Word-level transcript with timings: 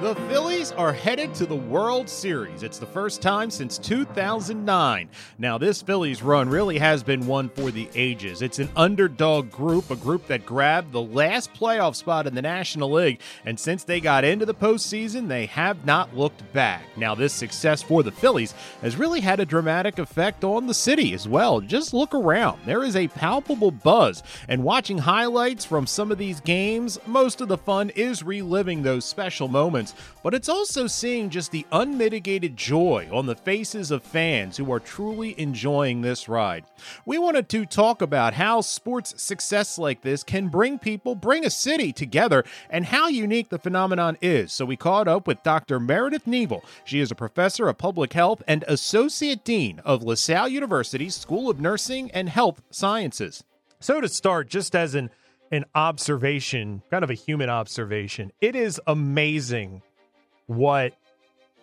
The 0.00 0.14
Phillies 0.28 0.70
are 0.70 0.92
headed 0.92 1.34
to 1.34 1.44
the 1.44 1.56
World 1.56 2.08
Series. 2.08 2.62
It's 2.62 2.78
the 2.78 2.86
first 2.86 3.20
time 3.20 3.50
since 3.50 3.78
2009. 3.78 5.08
Now, 5.38 5.58
this 5.58 5.82
Phillies 5.82 6.22
run 6.22 6.48
really 6.48 6.78
has 6.78 7.02
been 7.02 7.26
one 7.26 7.48
for 7.48 7.72
the 7.72 7.88
ages. 7.96 8.40
It's 8.40 8.60
an 8.60 8.68
underdog 8.76 9.50
group, 9.50 9.90
a 9.90 9.96
group 9.96 10.28
that 10.28 10.46
grabbed 10.46 10.92
the 10.92 11.02
last 11.02 11.52
playoff 11.52 11.96
spot 11.96 12.28
in 12.28 12.36
the 12.36 12.42
National 12.42 12.92
League, 12.92 13.18
and 13.44 13.58
since 13.58 13.82
they 13.82 13.98
got 13.98 14.22
into 14.22 14.46
the 14.46 14.54
postseason, 14.54 15.26
they 15.26 15.46
have 15.46 15.84
not 15.84 16.16
looked 16.16 16.52
back. 16.52 16.84
Now, 16.96 17.16
this 17.16 17.32
success 17.32 17.82
for 17.82 18.04
the 18.04 18.12
Phillies 18.12 18.54
has 18.82 18.94
really 18.94 19.20
had 19.20 19.40
a 19.40 19.46
dramatic 19.46 19.98
effect 19.98 20.44
on 20.44 20.68
the 20.68 20.74
city 20.74 21.12
as 21.12 21.26
well. 21.26 21.60
Just 21.60 21.92
look 21.92 22.14
around. 22.14 22.60
There 22.66 22.84
is 22.84 22.94
a 22.94 23.08
palpable 23.08 23.72
buzz, 23.72 24.22
and 24.46 24.62
watching 24.62 24.98
highlights 24.98 25.64
from 25.64 25.88
some 25.88 26.12
of 26.12 26.18
these 26.18 26.40
games, 26.40 27.00
most 27.04 27.40
of 27.40 27.48
the 27.48 27.58
fun 27.58 27.90
is 27.90 28.22
reliving 28.22 28.84
those 28.84 29.04
special 29.04 29.48
moments 29.48 29.87
but 30.22 30.34
it's 30.34 30.48
also 30.48 30.86
seeing 30.86 31.30
just 31.30 31.50
the 31.50 31.66
unmitigated 31.72 32.56
joy 32.56 33.08
on 33.12 33.26
the 33.26 33.34
faces 33.34 33.90
of 33.90 34.02
fans 34.02 34.56
who 34.56 34.72
are 34.72 34.80
truly 34.80 35.38
enjoying 35.38 36.00
this 36.00 36.28
ride. 36.28 36.64
We 37.06 37.18
wanted 37.18 37.48
to 37.50 37.66
talk 37.66 38.02
about 38.02 38.34
how 38.34 38.60
sports 38.60 39.20
success 39.22 39.78
like 39.78 40.02
this 40.02 40.22
can 40.22 40.48
bring 40.48 40.78
people, 40.78 41.14
bring 41.14 41.44
a 41.44 41.50
city 41.50 41.92
together, 41.92 42.44
and 42.70 42.86
how 42.86 43.08
unique 43.08 43.48
the 43.48 43.58
phenomenon 43.58 44.18
is. 44.20 44.52
So 44.52 44.64
we 44.64 44.76
caught 44.76 45.08
up 45.08 45.26
with 45.26 45.42
Dr. 45.42 45.80
Meredith 45.80 46.26
Kneavel. 46.26 46.62
She 46.84 47.00
is 47.00 47.10
a 47.10 47.16
professor 47.16 47.68
of 47.68 47.78
public 47.78 48.12
health 48.12 48.42
and 48.46 48.64
associate 48.68 49.44
dean 49.44 49.80
of 49.84 50.02
LaSalle 50.02 50.48
University's 50.48 51.14
School 51.14 51.48
of 51.48 51.60
Nursing 51.60 52.10
and 52.12 52.28
Health 52.28 52.62
Sciences. 52.70 53.44
So 53.80 54.00
to 54.00 54.08
start, 54.08 54.48
just 54.48 54.74
as 54.74 54.94
an 54.94 55.10
an 55.50 55.64
observation, 55.74 56.82
kind 56.90 57.04
of 57.04 57.10
a 57.10 57.14
human 57.14 57.48
observation. 57.48 58.32
It 58.40 58.54
is 58.54 58.80
amazing 58.86 59.82
what 60.46 60.94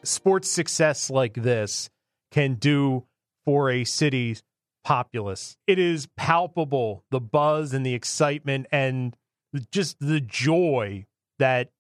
sports 0.04 0.50
success 0.50 1.10
like 1.10 1.34
this 1.34 1.90
can 2.32 2.56
do 2.56 3.06
for 3.44 3.70
a 3.70 3.84
city's 3.84 4.44
populace. 4.84 5.58
It 5.68 5.80
is 5.80 6.08
palpable 6.16 7.04
the 7.12 7.20
buzz 7.20 7.74
and 7.74 7.86
the 7.86 7.94
excitement 7.94 8.68
and 8.72 9.16
just 9.72 9.98
the 10.00 10.20
joy 10.20 11.06
that 11.40 11.72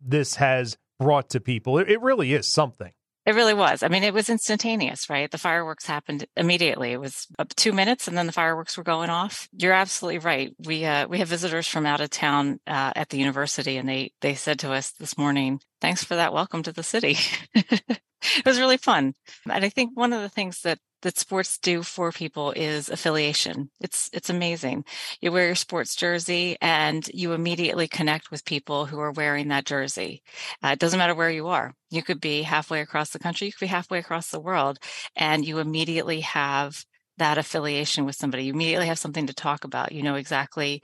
this 0.00 0.36
has 0.36 0.76
brought 0.98 1.30
to 1.30 1.40
people. 1.40 1.78
It, 1.78 1.90
it 1.90 2.00
really 2.00 2.32
is 2.32 2.46
something. 2.46 2.92
It 3.26 3.34
really 3.34 3.54
was. 3.54 3.82
I 3.82 3.88
mean, 3.88 4.02
it 4.02 4.12
was 4.12 4.28
instantaneous, 4.28 5.08
right? 5.08 5.30
The 5.30 5.38
fireworks 5.38 5.86
happened 5.86 6.26
immediately. 6.36 6.92
It 6.92 7.00
was 7.00 7.26
up 7.38 7.54
two 7.54 7.72
minutes, 7.72 8.06
and 8.06 8.16
then 8.16 8.26
the 8.26 8.32
fireworks 8.32 8.76
were 8.76 8.84
going 8.84 9.08
off. 9.08 9.48
You're 9.56 9.72
absolutely 9.72 10.18
right. 10.18 10.54
We 10.58 10.84
uh, 10.84 11.08
we 11.08 11.18
have 11.20 11.28
visitors 11.28 11.66
from 11.66 11.86
out 11.86 12.02
of 12.02 12.10
town 12.10 12.60
uh, 12.66 12.92
at 12.94 13.08
the 13.08 13.18
university, 13.18 13.78
and 13.78 13.88
they 13.88 14.12
they 14.20 14.34
said 14.34 14.58
to 14.60 14.72
us 14.72 14.90
this 14.90 15.16
morning, 15.16 15.60
"Thanks 15.80 16.04
for 16.04 16.16
that 16.16 16.34
welcome 16.34 16.62
to 16.64 16.72
the 16.72 16.82
city." 16.82 17.16
it 17.54 18.00
was 18.44 18.58
really 18.58 18.76
fun, 18.76 19.14
and 19.50 19.64
I 19.64 19.70
think 19.70 19.96
one 19.96 20.12
of 20.12 20.20
the 20.20 20.28
things 20.28 20.60
that 20.62 20.78
that 21.04 21.18
sports 21.18 21.58
do 21.58 21.82
for 21.84 22.12
people 22.12 22.52
is 22.52 22.90
affiliation. 22.90 23.70
It's 23.80 24.10
it's 24.12 24.30
amazing. 24.30 24.84
You 25.20 25.32
wear 25.32 25.46
your 25.46 25.54
sports 25.54 25.96
jersey 25.96 26.56
and 26.60 27.08
you 27.14 27.32
immediately 27.32 27.88
connect 27.88 28.30
with 28.32 28.44
people 28.44 28.86
who 28.86 28.98
are 29.00 29.12
wearing 29.12 29.48
that 29.48 29.66
jersey. 29.66 30.22
Uh, 30.64 30.70
it 30.70 30.80
doesn't 30.80 30.98
matter 30.98 31.14
where 31.14 31.30
you 31.30 31.48
are. 31.48 31.74
You 31.90 32.02
could 32.02 32.20
be 32.20 32.42
halfway 32.42 32.80
across 32.80 33.10
the 33.10 33.20
country, 33.20 33.46
you 33.46 33.52
could 33.52 33.66
be 33.66 33.68
halfway 33.68 34.00
across 34.00 34.30
the 34.30 34.40
world, 34.40 34.78
and 35.16 35.44
you 35.46 35.60
immediately 35.60 36.20
have 36.22 36.84
that 37.18 37.38
affiliation 37.38 38.04
with 38.06 38.16
somebody. 38.16 38.44
You 38.44 38.52
immediately 38.54 38.88
have 38.88 38.98
something 38.98 39.28
to 39.28 39.34
talk 39.34 39.64
about. 39.64 39.92
You 39.92 40.02
know 40.02 40.16
exactly 40.16 40.82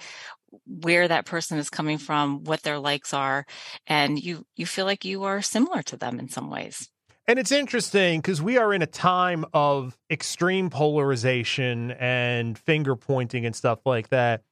where 0.67 1.09
that 1.09 1.27
person 1.27 1.59
is 1.59 1.71
coming 1.71 1.99
from, 1.99 2.45
what 2.45 2.63
their 2.63 2.79
likes 2.79 3.15
are, 3.15 3.47
and 3.87 4.19
you 4.23 4.47
you 4.57 4.67
feel 4.67 4.87
like 4.87 5.05
you 5.05 5.25
are 5.25 5.43
similar 5.43 5.83
to 5.85 5.97
them 5.97 6.19
in 6.21 6.29
some 6.29 6.51
ways. 6.51 6.89
And 7.31 7.39
it's 7.39 7.53
interesting 7.53 8.19
because 8.19 8.43
we 8.43 8.59
are 8.59 8.75
in 8.75 8.83
a 8.83 8.89
time 8.89 9.45
of 9.55 9.97
extreme 10.11 10.69
polarization 10.69 11.93
and 11.93 12.59
finger 12.59 12.97
pointing 12.97 13.47
and 13.47 13.55
stuff 13.55 13.79
like 13.87 14.09
that. 14.09 14.43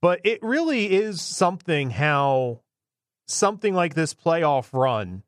But 0.00 0.20
it 0.22 0.40
really 0.40 0.92
is 0.92 1.20
something 1.20 1.90
how 1.90 2.60
something 3.26 3.74
like 3.74 3.94
this 3.94 4.14
playoff 4.14 4.68
run 4.72 5.24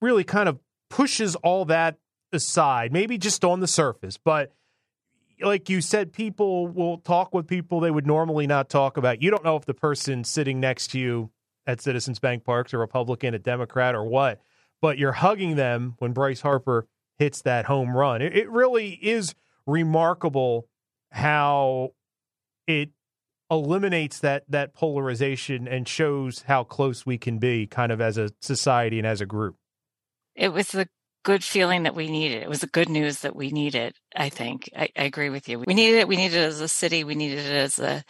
really 0.00 0.22
kind 0.22 0.48
of 0.48 0.60
pushes 0.90 1.34
all 1.34 1.64
that 1.64 1.98
aside, 2.32 2.92
maybe 2.92 3.18
just 3.18 3.44
on 3.44 3.58
the 3.58 3.66
surface. 3.66 4.16
But 4.16 4.54
like 5.40 5.68
you 5.68 5.80
said, 5.80 6.12
people 6.12 6.68
will 6.68 6.98
talk 6.98 7.34
with 7.34 7.48
people 7.48 7.80
they 7.80 7.90
would 7.90 8.06
normally 8.06 8.46
not 8.46 8.68
talk 8.68 8.96
about. 8.96 9.22
You 9.22 9.32
don't 9.32 9.42
know 9.42 9.56
if 9.56 9.64
the 9.64 9.74
person 9.74 10.22
sitting 10.22 10.60
next 10.60 10.92
to 10.92 11.00
you 11.00 11.30
at 11.66 11.80
Citizens 11.80 12.20
Bank 12.20 12.44
Park's 12.44 12.72
a 12.72 12.78
Republican, 12.78 13.34
a 13.34 13.40
Democrat, 13.40 13.96
or 13.96 14.04
what 14.04 14.40
but 14.80 14.98
you're 14.98 15.12
hugging 15.12 15.56
them 15.56 15.94
when 15.98 16.12
Bryce 16.12 16.40
Harper 16.40 16.86
hits 17.18 17.42
that 17.42 17.66
home 17.66 17.96
run. 17.96 18.22
It, 18.22 18.36
it 18.36 18.50
really 18.50 18.90
is 18.90 19.34
remarkable 19.66 20.68
how 21.10 21.90
it 22.66 22.90
eliminates 23.50 24.20
that 24.20 24.44
that 24.48 24.74
polarization 24.74 25.66
and 25.66 25.88
shows 25.88 26.42
how 26.42 26.64
close 26.64 27.06
we 27.06 27.16
can 27.16 27.38
be 27.38 27.66
kind 27.66 27.90
of 27.90 28.00
as 28.00 28.18
a 28.18 28.30
society 28.40 28.98
and 28.98 29.06
as 29.06 29.20
a 29.20 29.26
group. 29.26 29.56
It 30.34 30.52
was 30.52 30.68
the 30.68 30.86
good 31.24 31.42
feeling 31.42 31.82
that 31.82 31.94
we 31.94 32.08
needed. 32.08 32.42
It 32.42 32.48
was 32.48 32.60
the 32.60 32.66
good 32.66 32.88
news 32.88 33.20
that 33.20 33.34
we 33.34 33.50
needed, 33.50 33.94
I 34.14 34.28
think. 34.28 34.70
I, 34.76 34.88
I 34.96 35.04
agree 35.04 35.30
with 35.30 35.48
you. 35.48 35.58
We 35.58 35.74
needed 35.74 35.98
it. 35.98 36.08
We 36.08 36.16
needed 36.16 36.36
it 36.36 36.46
as 36.46 36.60
a 36.60 36.68
city. 36.68 37.04
We 37.04 37.14
needed 37.14 37.40
it 37.40 37.52
as 37.52 37.78
a 37.78 38.04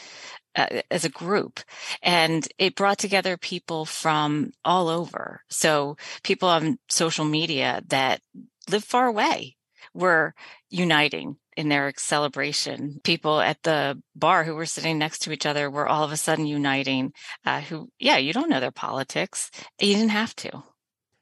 uh, 0.59 0.83
as 0.91 1.05
a 1.05 1.09
group. 1.09 1.61
And 2.03 2.47
it 2.59 2.75
brought 2.75 2.99
together 2.99 3.37
people 3.37 3.85
from 3.85 4.53
all 4.65 4.89
over. 4.89 5.43
So 5.49 5.97
people 6.25 6.49
on 6.49 6.79
social 6.89 7.25
media 7.25 7.83
that 7.89 8.21
live 8.69 8.83
far 8.83 9.07
away 9.07 9.57
were 9.95 10.35
uniting 10.69 11.37
in 11.57 11.69
their 11.69 11.93
celebration. 11.97 13.01
People 13.05 13.41
at 13.41 13.63
the 13.63 14.03
bar 14.17 14.43
who 14.43 14.55
were 14.55 14.67
sitting 14.67 14.99
next 14.99 15.21
to 15.21 15.33
each 15.33 15.47
other 15.47 15.71
were 15.71 15.89
all 15.89 16.03
of 16.03 16.13
a 16.13 16.17
sudden 16.17 16.47
uniting 16.47 17.13
uh, 17.47 17.61
who 17.61 17.89
yeah 17.99 18.17
you 18.17 18.33
don't 18.33 18.51
know 18.51 18.61
their 18.61 18.71
politics. 18.71 19.51
You 19.81 19.95
didn't 19.95 20.11
have 20.11 20.35
to. 20.37 20.49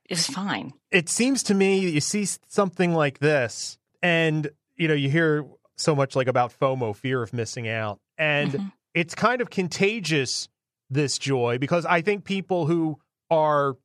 It 0.08 0.16
was 0.16 0.26
fine. 0.26 0.72
It 0.90 1.08
seems 1.08 1.42
to 1.44 1.54
me 1.54 1.78
you 1.78 2.00
see 2.00 2.26
something 2.48 2.94
like 2.94 3.18
this 3.18 3.78
and 4.02 4.50
you 4.76 4.88
know 4.88 4.94
you 4.94 5.10
hear 5.10 5.46
so 5.76 5.94
much 5.94 6.16
like 6.16 6.26
about 6.26 6.58
fomo 6.58 6.96
fear 6.96 7.22
of 7.22 7.32
missing 7.32 7.68
out. 7.68 8.00
And 8.18 8.52
mm-hmm 8.52 8.68
it's 8.96 9.14
kind 9.14 9.42
of 9.42 9.50
contagious 9.50 10.48
this 10.88 11.18
joy 11.18 11.58
because 11.58 11.84
I 11.84 12.00
think 12.00 12.24
people 12.24 12.66
who 12.66 12.98
are 13.30 13.76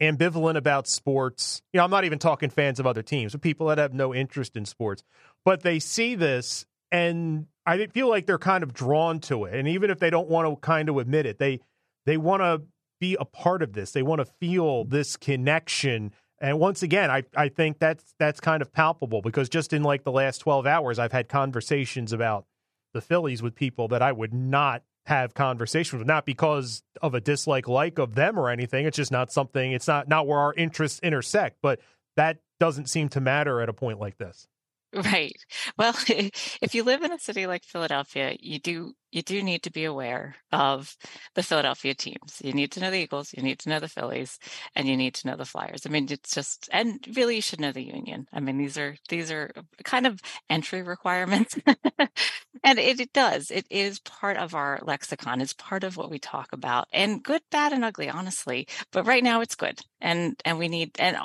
ambivalent 0.00 0.56
about 0.56 0.86
sports, 0.86 1.60
you 1.72 1.78
know, 1.78 1.84
I'm 1.84 1.90
not 1.90 2.04
even 2.04 2.20
talking 2.20 2.50
fans 2.50 2.78
of 2.78 2.86
other 2.86 3.02
teams, 3.02 3.32
but 3.32 3.40
people 3.40 3.66
that 3.66 3.78
have 3.78 3.92
no 3.92 4.14
interest 4.14 4.56
in 4.56 4.64
sports, 4.64 5.02
but 5.44 5.62
they 5.62 5.80
see 5.80 6.14
this 6.14 6.64
and 6.92 7.46
I 7.66 7.84
feel 7.88 8.08
like 8.08 8.26
they're 8.26 8.38
kind 8.38 8.62
of 8.62 8.72
drawn 8.72 9.18
to 9.20 9.44
it. 9.44 9.54
And 9.54 9.66
even 9.66 9.90
if 9.90 9.98
they 9.98 10.08
don't 10.08 10.28
want 10.28 10.48
to 10.48 10.56
kind 10.60 10.88
of 10.88 10.98
admit 10.98 11.26
it, 11.26 11.38
they 11.38 11.60
they 12.06 12.16
want 12.16 12.42
to 12.42 12.62
be 13.00 13.16
a 13.18 13.24
part 13.24 13.62
of 13.62 13.72
this. 13.72 13.90
They 13.90 14.02
want 14.02 14.20
to 14.20 14.24
feel 14.24 14.84
this 14.84 15.16
connection. 15.16 16.12
And 16.40 16.58
once 16.58 16.82
again, 16.82 17.10
I, 17.10 17.24
I 17.36 17.48
think 17.48 17.78
that's 17.78 18.14
that's 18.18 18.40
kind 18.40 18.62
of 18.62 18.72
palpable 18.72 19.20
because 19.20 19.48
just 19.48 19.72
in 19.72 19.82
like 19.82 20.04
the 20.04 20.12
last 20.12 20.38
12 20.38 20.66
hours, 20.66 20.98
I've 20.98 21.12
had 21.12 21.28
conversations 21.28 22.12
about 22.12 22.46
the 22.92 23.00
Phillies 23.00 23.42
with 23.42 23.54
people 23.54 23.88
that 23.88 24.02
I 24.02 24.12
would 24.12 24.34
not 24.34 24.82
have 25.06 25.34
conversations 25.34 25.98
with, 25.98 26.06
not 26.06 26.26
because 26.26 26.82
of 27.02 27.14
a 27.14 27.20
dislike 27.20 27.68
like 27.68 27.98
of 27.98 28.14
them 28.14 28.38
or 28.38 28.48
anything. 28.48 28.86
It's 28.86 28.96
just 28.96 29.12
not 29.12 29.32
something. 29.32 29.72
It's 29.72 29.88
not 29.88 30.08
not 30.08 30.26
where 30.26 30.38
our 30.38 30.54
interests 30.54 31.00
intersect. 31.02 31.58
But 31.62 31.80
that 32.16 32.38
doesn't 32.58 32.88
seem 32.88 33.08
to 33.10 33.20
matter 33.20 33.60
at 33.60 33.68
a 33.68 33.72
point 33.72 33.98
like 33.98 34.18
this. 34.18 34.46
Right. 34.94 35.32
Well, 35.78 35.94
if 36.08 36.74
you 36.74 36.82
live 36.84 37.02
in 37.02 37.12
a 37.12 37.18
city 37.18 37.46
like 37.46 37.64
Philadelphia, 37.64 38.36
you 38.40 38.58
do 38.58 38.92
you 39.12 39.22
do 39.22 39.42
need 39.42 39.62
to 39.64 39.70
be 39.72 39.84
aware 39.84 40.36
of 40.52 40.96
the 41.34 41.42
Philadelphia 41.42 41.94
teams. 41.94 42.40
You 42.44 42.52
need 42.52 42.70
to 42.72 42.80
know 42.80 42.90
the 42.90 42.98
Eagles, 42.98 43.32
you 43.36 43.42
need 43.42 43.58
to 43.60 43.68
know 43.68 43.80
the 43.80 43.88
Phillies, 43.88 44.38
and 44.76 44.86
you 44.88 44.96
need 44.96 45.14
to 45.14 45.26
know 45.26 45.36
the 45.36 45.44
Flyers. 45.44 45.86
I 45.86 45.90
mean, 45.90 46.06
it's 46.10 46.34
just 46.34 46.68
and 46.72 47.04
really 47.16 47.36
you 47.36 47.42
should 47.42 47.60
know 47.60 47.72
the 47.72 47.82
Union. 47.84 48.26
I 48.32 48.40
mean, 48.40 48.58
these 48.58 48.76
are 48.78 48.96
these 49.08 49.30
are 49.30 49.50
kind 49.84 50.06
of 50.06 50.20
entry 50.48 50.82
requirements. 50.82 51.56
and 52.64 52.78
it, 52.78 53.00
it 53.00 53.12
does. 53.12 53.50
It 53.50 53.66
is 53.70 54.00
part 54.00 54.36
of 54.36 54.54
our 54.54 54.80
lexicon. 54.82 55.40
It's 55.40 55.52
part 55.54 55.84
of 55.84 55.96
what 55.96 56.10
we 56.10 56.18
talk 56.18 56.48
about. 56.52 56.88
And 56.92 57.22
good, 57.22 57.42
bad, 57.50 57.72
and 57.72 57.84
ugly, 57.84 58.08
honestly. 58.10 58.66
But 58.92 59.06
right 59.06 59.24
now 59.24 59.40
it's 59.40 59.54
good. 59.54 59.80
And 60.00 60.40
and 60.44 60.58
we 60.58 60.68
need 60.68 60.92
and 60.98 61.16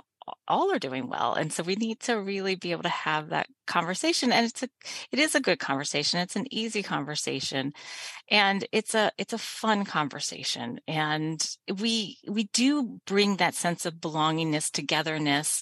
all 0.48 0.72
are 0.72 0.80
doing 0.80 1.08
well 1.08 1.34
and 1.34 1.52
so 1.52 1.64
we 1.64 1.76
need 1.76 2.00
to 2.00 2.20
really 2.20 2.56
be 2.56 2.72
able 2.72 2.84
to 2.84 2.90
have 2.90 3.30
that 3.30 3.48
conversation 3.68 4.32
and 4.32 4.46
it's 4.46 4.64
a 4.64 4.70
it 5.12 5.20
is 5.20 5.36
a 5.36 5.40
good 5.40 5.60
conversation 5.60 6.20
it's 6.20 6.36
an 6.36 6.46
easy 6.52 6.82
conversation 6.82 7.74
and 8.30 8.68
it's 8.72 8.96
a 8.96 9.12
it's 9.18 9.34
a 9.34 9.38
fun 9.38 9.86
conversation 9.86 10.80
and 10.88 11.58
we 11.80 12.18
we 12.28 12.46
do 12.54 13.00
bring 13.06 13.38
that 13.38 13.56
sense 13.56 13.86
of 13.86 13.96
belongingness 13.96 14.72
togetherness 14.72 15.62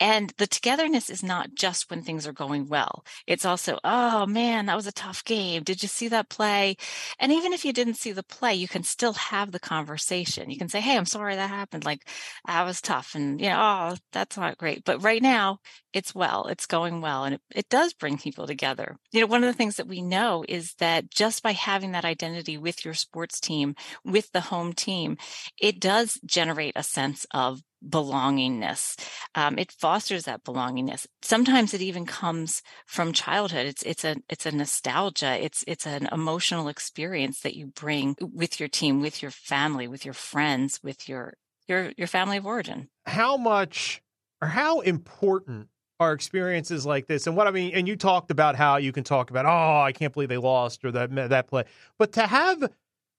And 0.00 0.32
the 0.38 0.46
togetherness 0.46 1.10
is 1.10 1.22
not 1.22 1.54
just 1.54 1.90
when 1.90 2.02
things 2.02 2.26
are 2.26 2.32
going 2.32 2.68
well. 2.68 3.04
It's 3.26 3.44
also, 3.44 3.78
oh 3.84 4.26
man, 4.26 4.66
that 4.66 4.76
was 4.76 4.86
a 4.86 4.92
tough 4.92 5.24
game. 5.24 5.62
Did 5.62 5.82
you 5.82 5.88
see 5.88 6.08
that 6.08 6.28
play? 6.28 6.76
And 7.18 7.32
even 7.32 7.52
if 7.52 7.64
you 7.64 7.72
didn't 7.72 7.94
see 7.94 8.12
the 8.12 8.22
play, 8.22 8.54
you 8.54 8.68
can 8.68 8.82
still 8.82 9.14
have 9.14 9.52
the 9.52 9.60
conversation. 9.60 10.50
You 10.50 10.58
can 10.58 10.68
say, 10.68 10.80
Hey, 10.80 10.96
I'm 10.96 11.06
sorry 11.06 11.34
that 11.36 11.50
happened. 11.50 11.84
Like 11.84 12.08
that 12.46 12.64
was 12.64 12.80
tough. 12.80 13.14
And 13.14 13.40
you 13.40 13.48
know, 13.48 13.58
oh, 13.58 13.96
that's 14.12 14.36
not 14.36 14.58
great. 14.58 14.84
But 14.84 15.02
right 15.02 15.22
now 15.22 15.60
it's 15.92 16.14
well, 16.14 16.46
it's 16.46 16.66
going 16.66 17.00
well. 17.00 17.24
And 17.24 17.36
it, 17.36 17.40
it 17.54 17.68
does 17.68 17.92
bring 17.92 18.18
people 18.18 18.46
together. 18.46 18.96
You 19.12 19.20
know, 19.20 19.26
one 19.26 19.42
of 19.42 19.48
the 19.48 19.56
things 19.56 19.76
that 19.76 19.88
we 19.88 20.02
know 20.02 20.44
is 20.48 20.74
that 20.78 21.10
just 21.10 21.42
by 21.42 21.52
having 21.52 21.92
that 21.92 22.04
identity 22.04 22.56
with 22.58 22.84
your 22.84 22.94
sports 22.94 23.40
team, 23.40 23.74
with 24.04 24.30
the 24.32 24.40
home 24.40 24.72
team, 24.72 25.16
it 25.60 25.80
does 25.80 26.20
generate 26.24 26.74
a 26.76 26.82
sense 26.82 27.26
of 27.32 27.62
belongingness. 27.86 28.96
Um, 29.34 29.58
it 29.58 29.72
fosters 29.72 30.24
that 30.24 30.44
belongingness. 30.44 31.06
Sometimes 31.22 31.74
it 31.74 31.80
even 31.80 32.06
comes 32.06 32.62
from 32.86 33.12
childhood. 33.12 33.66
It's 33.66 33.82
it's 33.82 34.04
a 34.04 34.16
it's 34.28 34.46
a 34.46 34.52
nostalgia. 34.52 35.42
It's 35.42 35.64
it's 35.66 35.86
an 35.86 36.08
emotional 36.12 36.68
experience 36.68 37.40
that 37.40 37.56
you 37.56 37.66
bring 37.66 38.16
with 38.20 38.58
your 38.58 38.68
team, 38.68 39.00
with 39.00 39.22
your 39.22 39.30
family, 39.30 39.86
with 39.86 40.04
your 40.04 40.14
friends, 40.14 40.80
with 40.82 41.08
your 41.08 41.34
your 41.66 41.92
your 41.96 42.08
family 42.08 42.38
of 42.38 42.46
origin. 42.46 42.88
How 43.06 43.36
much 43.36 44.02
or 44.40 44.48
how 44.48 44.80
important 44.80 45.68
are 46.00 46.12
experiences 46.12 46.86
like 46.86 47.06
this? 47.06 47.26
And 47.26 47.36
what 47.36 47.46
I 47.46 47.50
mean, 47.50 47.72
and 47.74 47.88
you 47.88 47.96
talked 47.96 48.30
about 48.30 48.56
how 48.56 48.76
you 48.76 48.92
can 48.92 49.04
talk 49.04 49.30
about, 49.30 49.46
oh, 49.46 49.80
I 49.82 49.92
can't 49.92 50.12
believe 50.12 50.28
they 50.28 50.36
lost 50.36 50.84
or 50.84 50.92
that 50.92 51.14
that 51.30 51.48
play, 51.48 51.64
but 51.98 52.12
to 52.12 52.26
have 52.26 52.70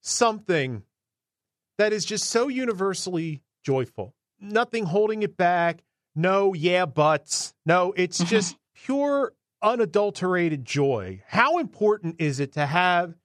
something 0.02 0.84
that 1.78 1.94
is 1.94 2.06
just 2.06 2.30
so 2.30 2.48
universally 2.48 3.42
joyful 3.64 4.14
nothing 4.42 4.86
holding 4.86 5.24
it 5.24 5.38
back. 5.38 5.84
No, 6.16 6.54
yeah, 6.54 6.86
buts. 6.86 7.54
No, 7.66 7.94
it's 7.96 8.20
mm-hmm. 8.20 8.30
just 8.30 8.58
pure, 8.74 9.34
unadulterated 9.62 10.66
joy. 10.66 11.22
How 11.28 11.60
important 11.60 12.16
is 12.20 12.40
it 12.40 12.54
to 12.54 12.66
have 12.66 13.16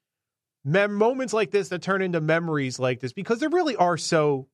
mem- 0.64 0.94
moments 0.94 1.32
like 1.32 1.50
this 1.50 1.68
that 1.70 1.82
turn 1.82 2.02
into 2.02 2.20
memories 2.20 2.78
like 2.78 3.00
this? 3.00 3.12
Because 3.12 3.40
there 3.40 3.48
really 3.48 3.76
are 3.76 3.96
so 3.96 4.48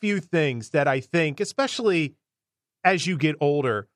few 0.00 0.20
things 0.20 0.70
that 0.70 0.88
I 0.88 1.00
think, 1.00 1.40
especially 1.40 2.14
as 2.84 3.06
you 3.06 3.16
get 3.16 3.36
older, 3.40 3.88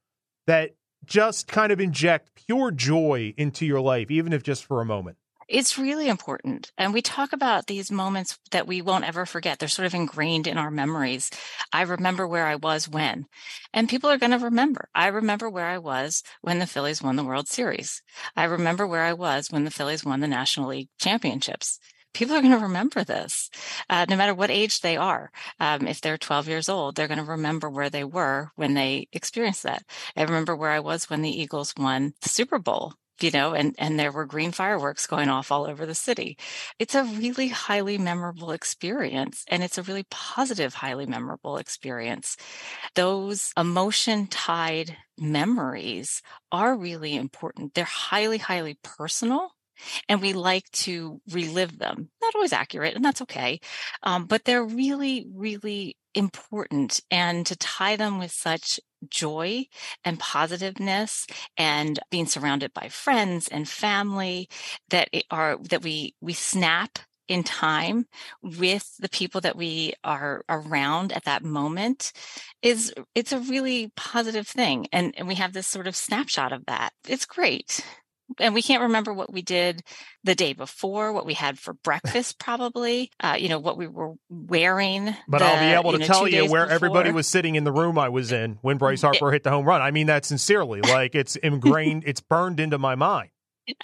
that 0.47 0.75
just 1.05 1.49
kind 1.49 1.73
of 1.73 1.81
inject 1.81 2.31
pure 2.47 2.71
joy 2.71 3.35
into 3.37 3.67
your 3.67 3.81
life, 3.81 4.11
even 4.11 4.33
if 4.33 4.43
just 4.43 4.65
for 4.65 4.81
a 4.81 4.85
moment. 4.85 5.17
It's 5.49 5.77
really 5.77 6.09
important. 6.09 6.73
And 6.79 6.95
we 6.95 7.03
talk 7.03 7.33
about 7.33 7.67
these 7.67 7.91
moments 7.91 8.39
that 8.53 8.67
we 8.67 8.81
won't 8.81 9.07
ever 9.07 9.27
forget. 9.27 9.59
They're 9.59 9.69
sort 9.69 9.87
of 9.87 9.95
ingrained 9.95 10.47
in 10.47 10.57
our 10.57 10.71
memories. 10.71 11.31
I 11.73 11.83
remember 11.83 12.27
where 12.27 12.47
I 12.47 12.55
was 12.57 12.89
when, 12.89 13.27
and 13.75 13.89
people 13.89 14.09
are 14.09 14.19
going 14.19 14.33
to 14.33 14.39
remember. 14.39 14.89
I 14.95 15.09
remember 15.09 15.51
where 15.51 15.67
I 15.67 15.79
was 15.79 16.23
when 16.41 16.59
the 16.59 16.67
Phillies 16.67 17.03
won 17.03 17.17
the 17.17 17.25
World 17.25 17.49
Series. 17.49 18.03
I 18.37 18.45
remember 18.45 18.87
where 18.87 19.03
I 19.03 19.13
was 19.13 19.51
when 19.51 19.65
the 19.65 19.71
Phillies 19.71 20.05
won 20.05 20.21
the 20.21 20.29
National 20.29 20.69
League 20.69 20.89
championships 20.99 21.79
people 22.13 22.37
are 22.37 22.41
going 22.43 22.53
to 22.53 22.59
remember 22.59 23.05
this, 23.05 23.51
uh, 23.89 24.07
no 24.09 24.17
matter 24.17 24.35
what 24.35 24.51
age 24.51 24.81
they 24.81 24.97
are. 24.97 25.31
Um, 25.61 25.87
if 25.87 26.01
they're 26.01 26.19
12 26.19 26.49
years 26.49 26.69
old, 26.69 26.95
they're 26.97 27.09
going 27.09 27.19
to 27.19 27.25
remember 27.25 27.71
where 27.71 27.91
they 27.91 28.05
were 28.05 28.51
when 28.57 28.75
they 28.75 29.09
experienced 29.13 29.63
that. 29.65 29.85
I 30.17 30.23
remember 30.23 30.57
where 30.57 30.71
I 30.71 30.81
was 30.81 31.09
when 31.09 31.23
the 31.23 31.41
Eagles 31.41 31.75
won 31.77 32.15
the 32.23 32.29
Super 32.29 32.59
Bowl 32.59 32.95
you 33.21 33.31
know, 33.31 33.55
and, 33.55 33.75
and 33.79 33.99
there 33.99 34.11
were 34.11 34.27
green 34.27 34.53
fireworks 34.53 35.07
going 35.07 35.29
off 35.29 35.53
all 35.53 35.65
over 35.65 35.87
the 35.87 35.95
city. 35.95 36.37
It's 36.79 36.95
a 36.95 37.05
really 37.05 37.49
highly 37.49 37.99
memorable 37.99 38.51
experience 38.51 39.45
and 39.49 39.63
it's 39.63 39.79
a 39.79 39.83
really 39.83 40.05
positive, 40.11 40.75
highly 40.75 41.07
memorable 41.07 41.57
experience. 41.57 42.37
Those 42.95 43.53
emotion 43.57 44.27
tied 44.27 44.97
memories 45.19 46.23
are 46.51 46.77
really 46.77 47.15
important. 47.15 47.75
They're 47.75 47.85
highly, 47.85 48.39
highly 48.39 48.79
personal 48.83 49.53
and 50.09 50.21
we 50.21 50.33
like 50.33 50.71
to 50.71 51.21
relive 51.31 51.79
them. 51.79 52.11
Not 52.21 52.35
always 52.35 52.53
accurate, 52.53 52.95
and 52.95 53.05
that's 53.05 53.23
okay. 53.23 53.61
Um, 54.03 54.27
but 54.27 54.45
they're 54.45 54.65
really, 54.65 55.27
really 55.35 55.97
important. 56.15 57.01
And 57.11 57.47
to 57.47 57.57
tie 57.57 57.97
them 57.97 58.19
with 58.19 58.33
such 58.33 58.81
joy 59.09 59.67
and 60.05 60.19
positiveness 60.19 61.27
and 61.57 61.99
being 62.11 62.27
surrounded 62.27 62.73
by 62.73 62.89
friends 62.89 63.49
and 63.49 63.69
family 63.69 64.49
that 64.91 65.09
are 65.31 65.59
that 65.71 65.83
we 65.83 66.15
we 66.21 66.33
snap 66.33 66.99
in 67.29 67.43
time 67.43 68.07
with 68.43 68.97
the 68.99 69.09
people 69.09 69.41
that 69.41 69.57
we 69.57 69.95
are 70.05 70.45
around 70.49 71.13
at 71.13 71.25
that 71.25 71.45
moment 71.45 72.13
is 72.63 72.93
it's 73.15 73.33
a 73.33 73.39
really 73.39 73.93
positive 73.97 74.47
thing 74.47 74.87
and, 74.93 75.15
and 75.17 75.29
we 75.29 75.37
have 75.37 75.53
this 75.53 75.67
sort 75.67 75.87
of 75.87 75.97
snapshot 75.97 76.53
of 76.53 76.67
that 76.67 76.93
it's 77.09 77.25
great 77.25 77.85
and 78.39 78.55
we 78.55 78.63
can't 78.63 78.83
remember 78.83 79.13
what 79.13 79.33
we 79.33 79.43
did 79.43 79.83
the 80.25 80.35
day 80.35 80.53
before, 80.53 81.13
what 81.13 81.27
we 81.27 81.35
had 81.35 81.59
for 81.59 81.75
breakfast, 81.75 82.39
probably, 82.39 83.11
uh, 83.21 83.37
you 83.39 83.49
know, 83.49 83.59
what 83.59 83.77
we 83.77 83.87
were 83.87 84.15
wearing. 84.29 85.15
But 85.29 85.39
the, 85.39 85.45
I'll 85.45 85.61
be 85.61 85.75
able 85.79 85.93
to 85.93 85.99
know, 85.99 86.07
tell 86.07 86.29
you 86.29 86.51
where 86.51 86.65
before. 86.65 86.75
everybody 86.75 87.13
was 87.13 87.27
sitting 87.27 87.57
in 87.57 87.65
the 87.65 87.73
room 87.73 87.99
I 87.99 88.09
was 88.09 88.33
in 88.33 88.59
when 88.63 88.79
Bryce 88.79 89.03
Harper 89.03 89.31
it, 89.31 89.33
hit 89.33 89.43
the 89.43 89.51
home 89.51 89.67
run. 89.67 89.83
I 89.83 89.91
mean 89.91 90.07
that 90.07 90.25
sincerely. 90.25 90.81
Like 90.81 91.15
it's 91.15 91.37
ingrained, 91.37 92.05
it's 92.07 92.21
burned 92.21 92.61
into 92.61 92.79
my 92.79 92.95
mind. 92.95 93.31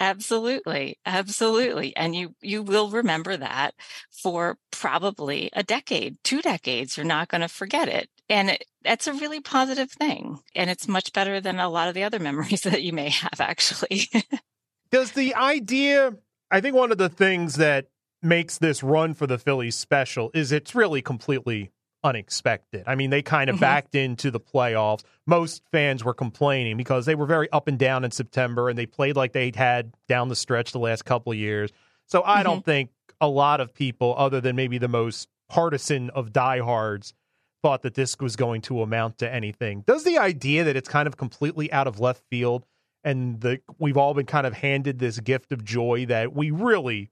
Absolutely. 0.00 0.98
Absolutely. 1.06 1.94
And 1.96 2.14
you, 2.14 2.34
you 2.40 2.62
will 2.62 2.90
remember 2.90 3.36
that 3.36 3.74
for 4.10 4.58
probably 4.70 5.50
a 5.52 5.62
decade, 5.62 6.16
two 6.24 6.42
decades. 6.42 6.96
You're 6.96 7.06
not 7.06 7.28
going 7.28 7.42
to 7.42 7.48
forget 7.48 7.88
it. 7.88 8.08
And 8.28 8.50
it, 8.50 8.64
that's 8.82 9.06
a 9.06 9.14
really 9.14 9.40
positive 9.40 9.90
thing. 9.90 10.38
And 10.54 10.68
it's 10.68 10.88
much 10.88 11.12
better 11.12 11.40
than 11.40 11.58
a 11.58 11.68
lot 11.68 11.88
of 11.88 11.94
the 11.94 12.04
other 12.04 12.18
memories 12.28 12.62
that 12.62 12.82
you 12.82 12.92
may 12.92 13.10
have, 13.10 13.40
actually. 13.40 14.08
Does 14.90 15.12
the 15.12 15.34
idea, 15.34 16.14
I 16.50 16.60
think 16.60 16.74
one 16.74 16.92
of 16.92 16.98
the 16.98 17.08
things 17.08 17.56
that 17.56 17.86
makes 18.22 18.58
this 18.58 18.82
run 18.82 19.14
for 19.14 19.26
the 19.26 19.38
Phillies 19.38 19.76
special 19.76 20.30
is 20.34 20.50
it's 20.50 20.74
really 20.74 21.02
completely 21.02 21.70
unexpected. 22.04 22.84
I 22.86 22.94
mean, 22.94 23.10
they 23.10 23.22
kind 23.22 23.50
of 23.50 23.56
mm-hmm. 23.56 23.62
backed 23.62 23.94
into 23.94 24.30
the 24.30 24.40
playoffs. 24.40 25.02
Most 25.26 25.62
fans 25.72 26.04
were 26.04 26.14
complaining 26.14 26.76
because 26.76 27.06
they 27.06 27.14
were 27.14 27.26
very 27.26 27.50
up 27.50 27.68
and 27.68 27.78
down 27.78 28.04
in 28.04 28.10
September 28.10 28.68
and 28.68 28.78
they 28.78 28.86
played 28.86 29.16
like 29.16 29.32
they'd 29.32 29.56
had 29.56 29.92
down 30.08 30.28
the 30.28 30.36
stretch 30.36 30.72
the 30.72 30.78
last 30.78 31.04
couple 31.04 31.32
of 31.32 31.38
years. 31.38 31.70
So 32.06 32.22
I 32.24 32.36
mm-hmm. 32.36 32.44
don't 32.44 32.64
think 32.64 32.90
a 33.20 33.28
lot 33.28 33.60
of 33.60 33.74
people, 33.74 34.14
other 34.16 34.40
than 34.40 34.56
maybe 34.56 34.78
the 34.78 34.88
most 34.88 35.28
partisan 35.48 36.10
of 36.10 36.32
diehards, 36.32 37.14
thought 37.62 37.82
that 37.82 37.94
this 37.94 38.16
was 38.20 38.36
going 38.36 38.62
to 38.62 38.82
amount 38.82 39.18
to 39.18 39.32
anything. 39.32 39.82
Does 39.86 40.04
the 40.04 40.18
idea 40.18 40.64
that 40.64 40.76
it's 40.76 40.88
kind 40.88 41.08
of 41.08 41.16
completely 41.16 41.72
out 41.72 41.88
of 41.88 41.98
left 41.98 42.22
field 42.30 42.64
and 43.04 43.40
the 43.40 43.60
we've 43.78 43.96
all 43.96 44.14
been 44.14 44.26
kind 44.26 44.46
of 44.46 44.52
handed 44.52 44.98
this 44.98 45.18
gift 45.20 45.52
of 45.52 45.64
joy 45.64 46.06
that 46.06 46.34
we 46.34 46.50
really 46.50 47.10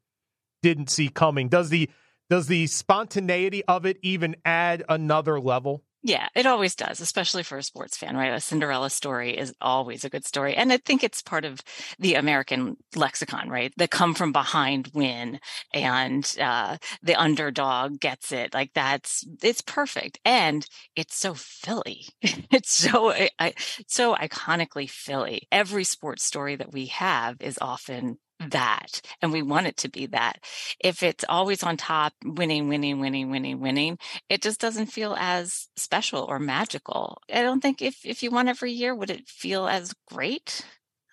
didn't 0.63 0.91
see 0.91 1.09
coming, 1.09 1.49
does 1.49 1.69
the 1.69 1.89
does 2.29 2.47
the 2.47 2.67
spontaneity 2.67 3.65
of 3.67 3.87
it 3.87 3.99
even 4.03 4.37
add 4.45 4.85
another 4.89 5.41
level? 5.41 5.83
Yeah, 6.07 6.29
it 6.37 6.47
always 6.47 6.77
does, 6.77 7.01
especially 7.01 7.43
for 7.43 7.59
a 7.59 7.65
sports 7.65 7.97
fan, 7.97 8.17
right? 8.17 8.33
A 8.33 8.41
Cinderella 8.41 8.91
story 8.91 9.37
is 9.37 9.53
always 9.61 10.05
a 10.05 10.09
good 10.09 10.25
story. 10.25 10.55
And 10.55 10.73
I 10.73 10.77
think 10.77 11.03
it's 11.03 11.21
part 11.21 11.45
of 11.45 11.61
the 11.99 12.15
American 12.15 12.77
lexicon, 12.95 13.49
right? 13.49 13.73
The 13.77 13.89
come 13.89 14.15
from 14.15 14.31
behind 14.31 14.93
win 14.95 15.41
and 15.75 16.37
uh, 16.41 16.77
the 17.03 17.17
underdog 17.17 17.99
gets 17.99 18.31
it. 18.31 18.55
Like 18.55 18.71
that's, 18.73 19.27
it's 19.43 19.63
perfect. 19.63 20.21
And 20.25 20.65
it's 20.95 21.17
so 21.17 21.35
Philly. 21.35 22.07
it's 22.23 22.73
so, 22.73 23.13
I, 23.41 23.55
so 23.89 24.15
iconically 24.15 24.89
Philly. 24.89 25.49
Every 25.51 25.83
sports 25.83 26.23
story 26.23 26.55
that 26.55 26.73
we 26.73 26.87
have 26.87 27.41
is 27.41 27.59
often 27.61 28.19
that 28.51 29.01
and 29.23 29.33
we 29.33 29.43
want 29.43 29.67
it 29.67 29.77
to 29.79 29.89
be 29.89 30.07
that 30.07 30.39
if 30.81 31.03
it's 31.03 31.25
always 31.29 31.63
on 31.63 31.77
top 31.77 32.13
winning 32.25 32.69
winning 32.69 33.01
winning 33.01 33.31
winning 33.31 33.61
winning 33.61 33.99
it 34.29 34.43
just 34.43 34.61
doesn't 34.61 34.87
feel 34.87 35.17
as 35.19 35.69
special 35.77 36.23
or 36.23 36.39
magical 36.39 37.19
i 37.33 37.43
don't 37.43 37.61
think 37.61 37.81
if 37.81 38.05
if 38.05 38.23
you 38.23 38.31
won 38.31 38.49
every 38.49 38.73
year 38.73 38.95
would 38.95 39.11
it 39.11 39.27
feel 39.27 39.67
as 39.67 39.95
great 40.07 40.67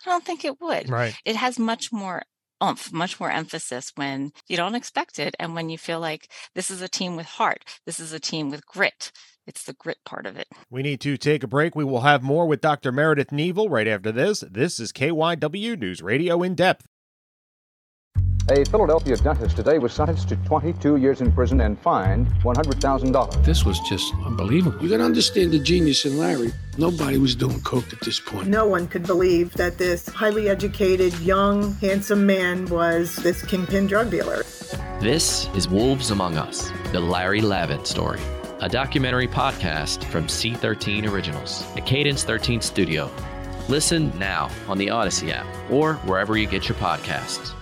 i 0.06 0.10
don't 0.10 0.25
think 0.25 0.44
it 0.44 0.60
would 0.60 0.89
right 0.89 1.15
it 1.24 1.36
has 1.36 1.58
much 1.58 1.94
more 1.94 2.24
oomph 2.62 2.92
much 2.92 3.20
more 3.20 3.32
emphasis 3.32 3.94
when 3.96 4.32
you 4.48 4.58
don't 4.58 4.75
expect 4.75 5.18
it 5.18 5.34
and 5.39 5.56
when 5.56 5.70
you 5.70 5.77
feel 5.77 6.01
like 6.01 6.30
this 6.56 6.70
is 6.70 6.82
a 6.82 6.89
team 6.89 7.15
with 7.15 7.25
heart 7.25 7.63
this 7.86 8.01
is 8.01 8.12
a 8.12 8.20
team 8.20 8.50
with 8.50 8.65
grit 8.65 9.12
it's 9.46 9.63
the 9.63 9.74
grit 9.74 9.98
part 10.06 10.25
of 10.25 10.38
it. 10.38 10.48
We 10.70 10.84
need 10.84 11.01
to 11.01 11.18
take 11.18 11.44
a 11.44 11.48
break. 11.48 11.75
We 11.75 11.84
will 11.84 12.00
have 12.01 12.24
more 12.24 12.48
with 12.48 12.62
Dr. 12.62 12.94
Meredith 12.94 13.30
Kneavel 13.30 13.70
right 13.70 13.89
after 13.89 14.10
this. 14.10 14.42
This 14.50 14.80
is 14.80 14.94
KYW 14.94 15.77
News 15.77 16.01
Radio 16.01 16.42
in 16.44 16.56
depth. 16.56 16.88
A 18.50 18.65
Philadelphia 18.65 19.15
dentist 19.15 19.55
today 19.55 19.79
was 19.79 19.93
sentenced 19.93 20.27
to 20.27 20.35
22 20.35 20.97
years 20.97 21.21
in 21.21 21.31
prison 21.31 21.62
and 21.62 21.79
fined 21.79 22.27
$100,000. 22.43 23.45
This 23.45 23.63
was 23.63 23.79
just 23.79 24.13
unbelievable. 24.25 24.83
You 24.83 24.89
got 24.89 24.97
to 24.97 25.05
understand 25.05 25.53
the 25.53 25.59
genius 25.59 26.03
in 26.03 26.17
Larry. 26.17 26.51
Nobody 26.77 27.17
was 27.17 27.35
doing 27.35 27.62
coke 27.62 27.93
at 27.93 28.01
this 28.01 28.19
point. 28.19 28.50
No 28.50 28.67
one 28.67 28.88
could 28.88 29.07
believe 29.07 29.53
that 29.53 29.77
this 29.77 30.09
highly 30.09 30.50
educated, 30.50 31.17
young, 31.19 31.73
handsome 31.75 32.25
man 32.25 32.65
was 32.65 33.15
this 33.15 33.41
kingpin 33.45 33.88
drug 33.88 34.12
dealer. 34.12 34.43
This 35.00 35.47
is 35.55 35.69
Wolves 35.69 36.12
Among 36.12 36.38
Us, 36.38 36.69
the 36.91 37.00
Larry 37.00 37.39
Lavin 37.39 37.85
story 37.85 38.19
a 38.59 38.69
documentary 38.69 39.27
podcast 39.27 40.05
from 40.05 40.25
C13 40.27 41.12
Originals, 41.12 41.65
a 41.75 41.81
Cadence 41.81 42.23
13 42.23 42.62
studio. 42.62 43.12
Listen 43.67 44.17
now 44.17 44.50
on 44.69 44.77
the 44.77 44.89
Odyssey 44.89 45.33
app 45.33 45.45
or 45.69 45.95
wherever 46.05 46.38
you 46.38 46.47
get 46.47 46.69
your 46.69 46.77
podcasts. 46.77 47.53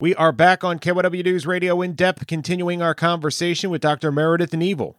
We 0.00 0.14
are 0.16 0.32
back 0.32 0.64
on 0.64 0.78
KYW 0.80 1.24
News 1.24 1.46
Radio 1.46 1.80
in 1.80 1.92
depth, 1.92 2.26
continuing 2.26 2.82
our 2.82 2.94
conversation 2.94 3.70
with 3.70 3.82
Dr. 3.82 4.10
Meredith 4.10 4.52
Kneavel. 4.52 4.96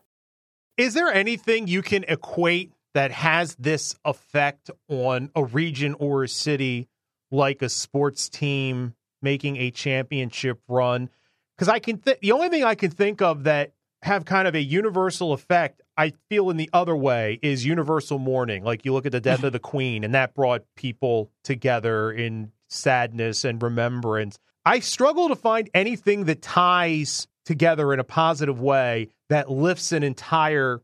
Is 0.77 0.93
there 0.93 1.13
anything 1.13 1.67
you 1.67 1.81
can 1.81 2.05
equate 2.07 2.71
that 2.93 3.11
has 3.11 3.55
this 3.55 3.95
effect 4.05 4.71
on 4.87 5.29
a 5.35 5.43
region 5.43 5.93
or 5.95 6.23
a 6.23 6.29
city 6.29 6.87
like 7.31 7.61
a 7.61 7.69
sports 7.69 8.29
team 8.29 8.95
making 9.21 9.57
a 9.57 9.71
championship 9.71 10.61
run? 10.69 11.09
Because 11.57 11.67
I 11.67 11.79
can, 11.79 11.97
th- 11.97 12.19
the 12.21 12.31
only 12.31 12.49
thing 12.49 12.63
I 12.63 12.75
can 12.75 12.89
think 12.89 13.21
of 13.21 13.43
that 13.43 13.73
have 14.03 14.23
kind 14.23 14.47
of 14.47 14.55
a 14.55 14.61
universal 14.61 15.33
effect, 15.33 15.81
I 15.97 16.13
feel 16.29 16.49
in 16.49 16.57
the 16.57 16.69
other 16.71 16.95
way, 16.95 17.39
is 17.41 17.65
universal 17.65 18.19
mourning. 18.19 18.63
Like 18.63 18.85
you 18.85 18.93
look 18.93 19.05
at 19.05 19.11
the 19.11 19.21
death 19.21 19.43
of 19.43 19.51
the 19.51 19.59
Queen, 19.59 20.05
and 20.05 20.13
that 20.15 20.33
brought 20.33 20.63
people 20.77 21.29
together 21.43 22.09
in 22.09 22.51
sadness 22.69 23.43
and 23.43 23.61
remembrance. 23.61 24.39
I 24.65 24.79
struggle 24.79 25.29
to 25.29 25.35
find 25.35 25.69
anything 25.73 26.25
that 26.25 26.41
ties 26.41 27.27
together 27.45 27.93
in 27.93 27.99
a 27.99 28.03
positive 28.03 28.59
way 28.59 29.09
that 29.29 29.49
lifts 29.49 29.91
an 29.91 30.03
entire 30.03 30.81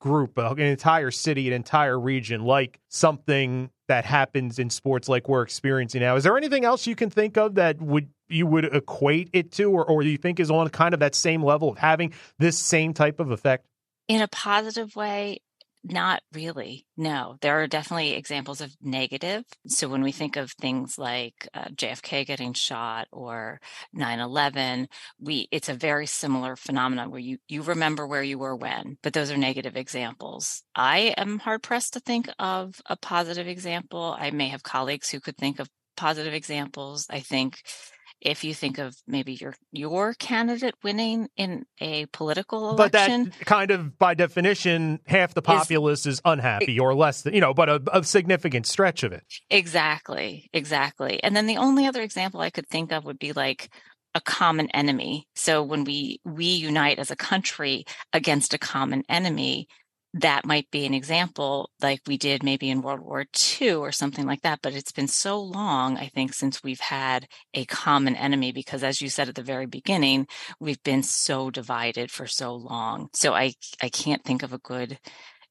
group, 0.00 0.38
uh, 0.38 0.52
an 0.52 0.60
entire 0.60 1.10
city, 1.10 1.48
an 1.48 1.52
entire 1.52 1.98
region, 1.98 2.42
like 2.44 2.78
something 2.88 3.70
that 3.88 4.04
happens 4.04 4.58
in 4.58 4.70
sports 4.70 5.08
like 5.08 5.28
we're 5.28 5.42
experiencing 5.42 6.00
now. 6.00 6.16
Is 6.16 6.24
there 6.24 6.36
anything 6.36 6.64
else 6.64 6.86
you 6.86 6.94
can 6.94 7.10
think 7.10 7.36
of 7.36 7.56
that 7.56 7.80
would 7.80 8.08
you 8.28 8.46
would 8.46 8.66
equate 8.66 9.30
it 9.32 9.52
to, 9.52 9.70
or, 9.70 9.84
or 9.86 10.02
you 10.02 10.18
think 10.18 10.38
is 10.38 10.50
on 10.50 10.68
kind 10.68 10.92
of 10.92 11.00
that 11.00 11.14
same 11.14 11.42
level 11.42 11.70
of 11.70 11.78
having 11.78 12.12
this 12.38 12.58
same 12.58 12.92
type 12.92 13.20
of 13.20 13.30
effect? 13.30 13.66
In 14.06 14.20
a 14.20 14.28
positive 14.28 14.94
way, 14.96 15.40
not 15.84 16.22
really. 16.32 16.86
No, 16.96 17.36
there 17.40 17.60
are 17.60 17.66
definitely 17.66 18.14
examples 18.14 18.60
of 18.60 18.76
negative. 18.80 19.44
So 19.66 19.88
when 19.88 20.02
we 20.02 20.12
think 20.12 20.36
of 20.36 20.52
things 20.52 20.98
like 20.98 21.48
uh, 21.54 21.66
JFK 21.68 22.26
getting 22.26 22.52
shot 22.52 23.08
or 23.12 23.60
9/11, 23.96 24.88
we 25.20 25.48
it's 25.50 25.68
a 25.68 25.74
very 25.74 26.06
similar 26.06 26.56
phenomenon 26.56 27.10
where 27.10 27.20
you 27.20 27.38
you 27.48 27.62
remember 27.62 28.06
where 28.06 28.22
you 28.22 28.38
were 28.38 28.56
when, 28.56 28.98
but 29.02 29.12
those 29.12 29.30
are 29.30 29.36
negative 29.36 29.76
examples. 29.76 30.62
I 30.74 31.14
am 31.16 31.38
hard 31.38 31.62
pressed 31.62 31.92
to 31.94 32.00
think 32.00 32.28
of 32.38 32.80
a 32.86 32.96
positive 32.96 33.46
example. 33.48 34.16
I 34.18 34.30
may 34.30 34.48
have 34.48 34.62
colleagues 34.62 35.10
who 35.10 35.20
could 35.20 35.36
think 35.36 35.58
of 35.58 35.68
positive 35.96 36.32
examples. 36.32 37.06
I 37.10 37.20
think 37.20 37.62
if 38.20 38.44
you 38.44 38.54
think 38.54 38.78
of 38.78 38.96
maybe 39.06 39.34
your 39.34 39.54
your 39.72 40.14
candidate 40.14 40.74
winning 40.82 41.28
in 41.36 41.64
a 41.80 42.06
political 42.06 42.70
election. 42.70 43.24
But 43.24 43.32
that 43.32 43.46
kind 43.46 43.70
of 43.70 43.98
by 43.98 44.14
definition, 44.14 45.00
half 45.06 45.34
the 45.34 45.42
populace 45.42 46.00
is, 46.00 46.14
is 46.14 46.20
unhappy 46.24 46.78
or 46.78 46.94
less 46.94 47.22
than 47.22 47.34
you 47.34 47.40
know, 47.40 47.54
but 47.54 47.68
a, 47.68 47.82
a 47.92 48.04
significant 48.04 48.66
stretch 48.66 49.02
of 49.02 49.12
it. 49.12 49.24
Exactly. 49.50 50.48
Exactly. 50.52 51.22
And 51.22 51.36
then 51.36 51.46
the 51.46 51.56
only 51.56 51.86
other 51.86 52.02
example 52.02 52.40
I 52.40 52.50
could 52.50 52.68
think 52.68 52.92
of 52.92 53.04
would 53.04 53.18
be 53.18 53.32
like 53.32 53.70
a 54.14 54.20
common 54.20 54.68
enemy. 54.70 55.28
So 55.34 55.62
when 55.62 55.84
we 55.84 56.20
we 56.24 56.46
unite 56.46 56.98
as 56.98 57.10
a 57.10 57.16
country 57.16 57.84
against 58.12 58.54
a 58.54 58.58
common 58.58 59.04
enemy, 59.08 59.68
that 60.14 60.46
might 60.46 60.70
be 60.70 60.86
an 60.86 60.94
example 60.94 61.70
like 61.82 62.00
we 62.06 62.16
did 62.16 62.42
maybe 62.42 62.70
in 62.70 62.80
World 62.80 63.00
War 63.00 63.26
II 63.60 63.74
or 63.74 63.92
something 63.92 64.26
like 64.26 64.42
that. 64.42 64.60
But 64.62 64.74
it's 64.74 64.92
been 64.92 65.08
so 65.08 65.40
long, 65.40 65.96
I 65.96 66.08
think, 66.08 66.32
since 66.32 66.62
we've 66.62 66.80
had 66.80 67.26
a 67.54 67.64
common 67.66 68.16
enemy 68.16 68.52
because 68.52 68.82
as 68.82 69.00
you 69.00 69.08
said 69.08 69.28
at 69.28 69.34
the 69.34 69.42
very 69.42 69.66
beginning, 69.66 70.26
we've 70.60 70.82
been 70.82 71.02
so 71.02 71.50
divided 71.50 72.10
for 72.10 72.26
so 72.26 72.54
long. 72.54 73.08
So 73.14 73.34
I 73.34 73.52
I 73.82 73.88
can't 73.90 74.24
think 74.24 74.42
of 74.42 74.52
a 74.52 74.58
good 74.58 74.98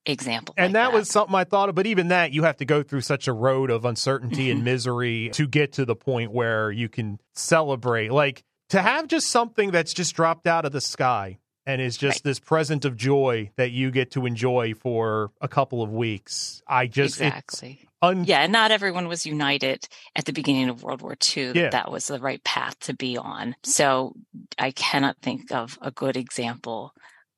example. 0.06 0.54
And 0.56 0.72
like 0.72 0.84
that, 0.84 0.90
that, 0.90 0.96
was 0.96 1.08
something 1.08 1.34
I 1.34 1.44
thought 1.44 1.68
of, 1.68 1.74
but 1.74 1.86
even 1.86 2.08
that 2.08 2.32
you 2.32 2.42
have 2.44 2.56
to 2.56 2.64
go 2.64 2.82
through 2.82 3.02
such 3.02 3.28
a 3.28 3.32
road 3.32 3.70
of 3.70 3.84
uncertainty 3.84 4.50
and 4.50 4.58
mm-hmm. 4.58 4.64
misery 4.64 5.30
to 5.34 5.46
get 5.46 5.74
to 5.74 5.84
the 5.84 5.96
point 5.96 6.32
where 6.32 6.70
you 6.70 6.88
can 6.88 7.18
celebrate. 7.34 8.10
Like 8.10 8.42
to 8.70 8.82
have 8.82 9.06
just 9.06 9.28
something 9.28 9.70
that's 9.70 9.92
just 9.92 10.14
dropped 10.14 10.46
out 10.46 10.64
of 10.64 10.72
the 10.72 10.80
sky 10.80 11.38
and 11.68 11.82
is 11.82 11.98
just 11.98 12.16
right. 12.16 12.24
this 12.24 12.40
present 12.40 12.86
of 12.86 12.96
joy 12.96 13.50
that 13.56 13.72
you 13.72 13.90
get 13.90 14.12
to 14.12 14.24
enjoy 14.24 14.72
for 14.72 15.30
a 15.42 15.46
couple 15.46 15.82
of 15.82 15.92
weeks. 15.92 16.62
I 16.66 16.86
just 16.86 17.20
exactly. 17.20 17.86
Un- 18.00 18.24
yeah, 18.24 18.46
not 18.46 18.70
everyone 18.70 19.06
was 19.06 19.26
united 19.26 19.86
at 20.16 20.24
the 20.24 20.32
beginning 20.32 20.70
of 20.70 20.82
World 20.82 21.02
War 21.02 21.14
II. 21.36 21.48
Yeah. 21.48 21.52
That, 21.52 21.72
that 21.72 21.92
was 21.92 22.06
the 22.06 22.20
right 22.20 22.42
path 22.42 22.78
to 22.80 22.94
be 22.94 23.18
on. 23.18 23.54
So 23.64 24.14
I 24.58 24.70
cannot 24.70 25.18
think 25.20 25.52
of 25.52 25.78
a 25.82 25.90
good 25.90 26.16
example 26.16 26.94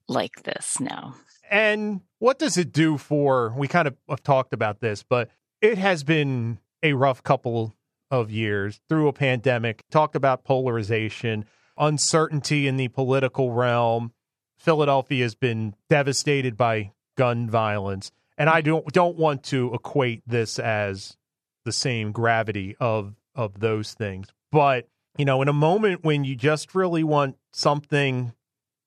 like 0.07 0.45
this 0.45 0.79
now. 0.79 1.17
And 1.51 2.03
what 2.21 2.39
does 2.39 2.57
it 2.57 2.73
do 2.73 2.99
for? 2.99 3.53
We 3.57 3.67
kind 3.67 3.89
of 3.89 3.97
have 4.09 4.23
talked 4.23 4.53
about 4.53 4.81
this, 4.81 5.03
but 5.03 5.29
it 5.61 5.77
has 5.77 6.05
been 6.05 6.61
a 6.85 6.93
rough 6.93 7.25
couple 7.25 7.75
of 8.13 8.31
years 8.31 8.81
through 8.89 9.09
a 9.09 9.13
pandemic. 9.13 9.83
Talked 9.91 10.15
about 10.15 10.45
polarization, 10.45 11.47
uncertainty 11.77 12.69
in 12.69 12.77
the 12.77 12.89
political 12.89 13.51
realm 13.51 14.13
Philadelphia 14.61 15.25
has 15.25 15.35
been 15.35 15.75
devastated 15.88 16.57
by 16.57 16.93
gun 17.17 17.49
violence, 17.49 18.12
and 18.37 18.50
I 18.50 18.61
don't 18.61 18.87
don't 18.93 19.17
want 19.17 19.43
to 19.45 19.73
equate 19.75 20.23
this 20.26 20.59
as 20.59 21.17
the 21.64 21.73
same 21.73 22.12
gravity 22.12 22.76
of 22.79 23.14
of 23.35 23.61
those 23.61 23.95
things. 23.95 24.29
But 24.52 24.87
you 25.17 25.25
know, 25.25 25.40
in 25.40 25.49
a 25.49 25.55
moment 25.55 26.05
when 26.05 26.25
you 26.25 26.37
just 26.37 26.75
really 26.75 27.02
want 27.02 27.37
something 27.52 28.35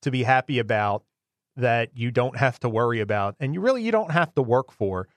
to 0.03 0.11
be 0.11 0.23
happy 0.23 0.59
about 0.59 1.03
that 1.55 1.89
you 1.95 2.11
don't 2.11 2.37
have 2.37 2.59
to 2.59 2.69
worry 2.69 2.99
about, 2.99 3.35
and 3.39 3.55
you 3.55 3.61
really 3.61 3.81
you 3.81 3.91
don't 3.91 4.11
have 4.11 4.33
to 4.35 4.43
work 4.43 4.71
for, 4.71 5.07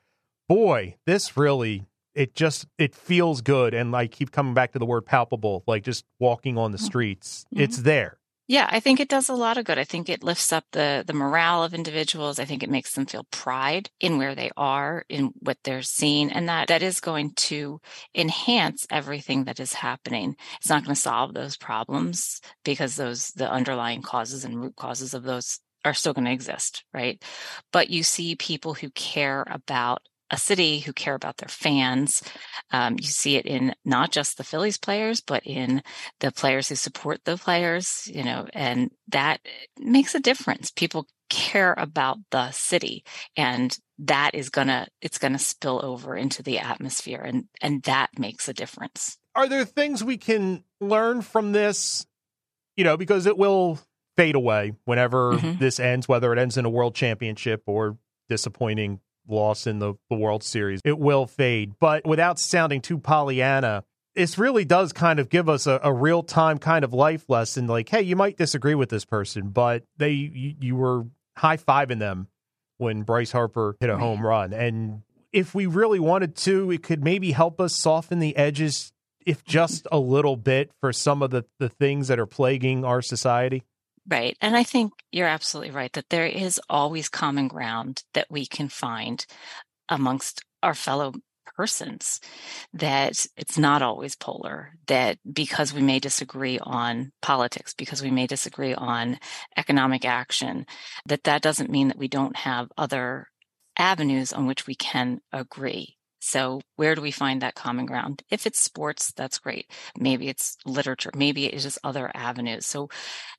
boy, 0.49 0.97
this 1.05 1.37
really 1.37 1.87
it 2.15 2.35
just 2.35 2.67
it 2.79 2.95
feels 2.95 3.43
good 3.43 3.75
and 3.75 3.95
I 3.95 4.07
keep 4.07 4.33
coming 4.33 4.55
back 4.55 4.73
to 4.73 4.79
the 4.79 4.87
word 4.87 5.05
palpable 5.05 5.63
like 5.67 5.85
just 5.85 6.07
walking 6.19 6.57
on 6.57 6.73
the 6.73 6.79
mm-hmm. 6.79 6.87
streets 6.87 7.45
mm-hmm. 7.53 7.63
it's 7.63 7.77
there 7.83 8.17
yeah, 8.49 8.69
I 8.71 8.79
think 8.79 9.01
it 9.01 9.09
does 9.09 9.29
a 9.29 9.35
lot 9.35 9.59
of 9.59 9.65
good. 9.65 9.79
I 9.79 9.85
think 9.85 10.09
it 10.09 10.23
lifts 10.23 10.53
up 10.53 10.65
the 10.73 11.03
the 11.07 11.13
morale 11.13 11.65
of 11.65 11.75
individuals. 11.75 12.39
I 12.39 12.45
think 12.45 12.63
it 12.63 12.71
makes 12.71 12.95
them 12.95 13.07
feel 13.07 13.27
pride 13.33 13.91
in 14.01 14.19
where 14.19 14.35
they 14.37 14.51
are, 14.57 15.05
in 15.09 15.33
what 15.41 15.59
they're 15.65 15.83
seeing, 15.83 16.31
and 16.31 16.49
that 16.49 16.69
that 16.69 16.83
is 16.83 17.01
going 17.01 17.33
to 17.37 17.81
enhance 18.15 18.87
everything 18.91 19.45
that 19.45 19.59
is 19.59 19.73
happening. 19.73 20.37
It's 20.59 20.69
not 20.69 20.85
going 20.85 20.95
to 20.95 21.01
solve 21.01 21.35
those 21.35 21.57
problems 21.57 22.41
because 22.65 22.95
those 22.97 23.29
the 23.31 23.51
underlying 23.51 24.03
causes 24.03 24.45
and 24.45 24.61
root 24.61 24.77
causes 24.77 25.13
of 25.13 25.25
those 25.25 25.59
are 25.85 25.95
still 25.95 26.13
going 26.13 26.25
to 26.27 26.33
exist, 26.33 26.85
right? 26.95 27.23
But 27.73 27.91
you 27.91 28.03
see 28.03 28.37
people 28.37 28.75
who 28.75 28.91
care 28.91 29.45
about 29.49 30.03
a 30.31 30.37
city 30.37 30.81
who 30.81 30.93
care 30.93 31.15
about 31.15 31.37
their 31.37 31.49
fans. 31.49 32.23
Um, 32.73 32.97
you 32.99 33.07
see 33.07 33.37
it 33.37 33.47
in 33.47 33.75
not 33.85 34.11
just 34.11 34.37
the 34.37 34.45
Phillies 34.45 34.79
players, 34.79 35.21
but 35.21 35.47
in 35.47 35.83
the 36.21 36.33
players 36.33 36.69
who 36.69 36.75
support 36.75 37.25
the 37.25 37.37
players, 37.37 38.09
you 38.13 38.25
know, 38.25 38.47
and 38.53 38.91
that 39.09 39.41
makes 39.79 40.15
a 40.15 40.21
difference. 40.21 40.71
People 40.71 41.07
care 41.29 41.75
about 41.77 42.19
the 42.31 42.51
city 42.53 43.05
and 43.37 43.79
that 43.99 44.35
is 44.35 44.49
gonna 44.49 44.87
it's 45.01 45.19
gonna 45.19 45.39
spill 45.39 45.81
over 45.85 46.15
into 46.15 46.43
the 46.43 46.59
atmosphere 46.59 47.21
and 47.21 47.47
and 47.61 47.83
that 47.83 48.11
makes 48.19 48.49
a 48.49 48.55
difference 48.55 49.19
are 49.35 49.49
there 49.49 49.65
things 49.65 50.05
we 50.05 50.17
can 50.17 50.63
learn 50.81 51.23
from 51.23 51.51
this 51.51 52.07
you 52.77 52.85
know 52.85 52.97
because 52.97 53.27
it 53.27 53.37
will 53.37 53.79
fade 54.17 54.37
away 54.37 54.73
whenever 54.85 55.33
mm-hmm. 55.33 55.59
this 55.59 55.81
ends 55.81 56.07
whether 56.07 56.33
it 56.33 56.39
ends 56.39 56.57
in 56.57 56.65
a 56.65 56.71
world 56.71 56.95
championship 56.95 57.63
or 57.67 57.99
disappointing 58.29 59.01
loss 59.29 59.67
in 59.67 59.79
the, 59.79 59.95
the 60.11 60.17
World 60.17 60.43
Series. 60.43 60.81
It 60.85 60.99
will 60.99 61.27
fade. 61.27 61.75
But 61.81 62.07
without 62.07 62.39
sounding 62.39 62.81
too 62.81 62.99
Pollyanna, 62.99 63.85
this 64.15 64.39
really 64.39 64.65
does 64.65 64.93
kind 64.93 65.19
of 65.19 65.29
give 65.29 65.49
us 65.49 65.67
a, 65.67 65.79
a 65.83 65.93
real 65.93 66.23
time 66.23 66.59
kind 66.59 66.85
of 66.85 66.95
life 66.95 67.29
lesson. 67.29 67.67
Like, 67.67 67.89
hey, 67.89 68.03
you 68.03 68.17
might 68.17 68.37
disagree 68.37 68.75
with 68.75 68.89
this 68.89 69.05
person, 69.05 69.51
but 69.51 69.85
they 69.99 70.11
you, 70.11 70.55
you 70.61 70.77
were 70.77 71.05
high 71.37 71.59
fiving 71.59 71.99
them 71.99 72.29
when 72.79 73.03
Bryce 73.03 73.33
Harper 73.33 73.77
hit 73.81 73.91
a 73.91 73.99
home 73.99 74.25
run. 74.25 74.53
And 74.53 75.03
if 75.33 75.55
we 75.55 75.67
really 75.67 76.01
wanted 76.01 76.35
to, 76.37 76.71
it 76.71 76.83
could 76.83 77.05
maybe 77.05 77.33
help 77.33 77.61
us 77.61 77.75
soften 77.75 78.19
the 78.19 78.37
edges, 78.37 78.93
if 79.25 79.45
just 79.45 79.87
a 79.93 79.99
little 79.99 80.37
bit, 80.37 80.71
for 80.81 80.93
some 80.93 81.23
of 81.23 81.31
the, 81.31 81.45
the 81.59 81.69
things 81.69 82.09
that 82.09 82.19
are 82.19 82.27
plaguing 82.27 82.85
our 82.85 83.03
society. 83.03 83.63
Right. 84.09 84.37
And 84.41 84.57
I 84.57 84.63
think 84.63 84.93
you're 85.11 85.27
absolutely 85.27 85.73
right 85.73 85.93
that 85.95 86.11
there 86.11 86.27
is 86.27 86.61
always 86.71 87.09
common 87.09 87.49
ground 87.49 88.05
that 88.15 88.29
we 88.31 88.47
can 88.47 88.69
find 88.69 89.27
amongst 89.89 90.45
our 90.63 90.75
fellow 90.75 91.13
persons, 91.57 92.21
that 92.73 93.27
it's 93.37 93.59
not 93.59 93.83
always 93.83 94.15
polar, 94.15 94.75
that 94.87 95.19
because 95.33 95.73
we 95.73 95.83
may 95.83 95.99
disagree 95.99 96.59
on 96.61 97.13
politics, 97.23 97.75
because 97.75 98.03
we 98.03 98.11
may 98.11 98.27
disagree 98.27 98.75
on 98.75 99.19
economic 99.57 100.05
action, 100.05 100.67
that 101.07 101.25
that 101.25 101.43
doesn't 101.43 101.71
mean 101.71 101.89
that 101.89 101.99
we 101.99 102.09
don't 102.09 102.37
have 102.37 102.69
other 102.77 103.29
avenues 103.79 104.33
on 104.33 104.47
which 104.47 104.67
we 104.67 104.75
can 104.75 105.21
agree. 105.33 105.96
So 106.27 106.61
where 106.75 106.95
do 106.95 107.03
we 107.03 107.13
find 107.13 107.41
that 107.41 107.55
common 107.55 107.87
ground? 107.87 108.23
If 108.31 108.47
it's 108.47 108.61
sports, 108.61 109.13
that's 109.13 109.39
great. 109.39 109.71
Maybe 109.97 110.29
it's 110.29 110.57
literature. 110.67 111.11
Maybe 111.15 111.47
it's 111.47 111.79
other 111.85 112.11
avenues. 112.15 112.67
So 112.67 112.89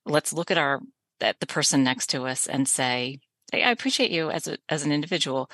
let's 0.05 0.33
look 0.33 0.51
at 0.51 0.57
our 0.57 0.79
at 1.19 1.39
the 1.39 1.47
person 1.47 1.83
next 1.83 2.07
to 2.11 2.27
us 2.27 2.47
and 2.47 2.67
say, 2.67 3.19
hey, 3.51 3.63
I 3.63 3.71
appreciate 3.71 4.11
you 4.11 4.29
as 4.31 4.47
a 4.47 4.57
as 4.69 4.85
an 4.85 4.91
individual. 4.91 5.51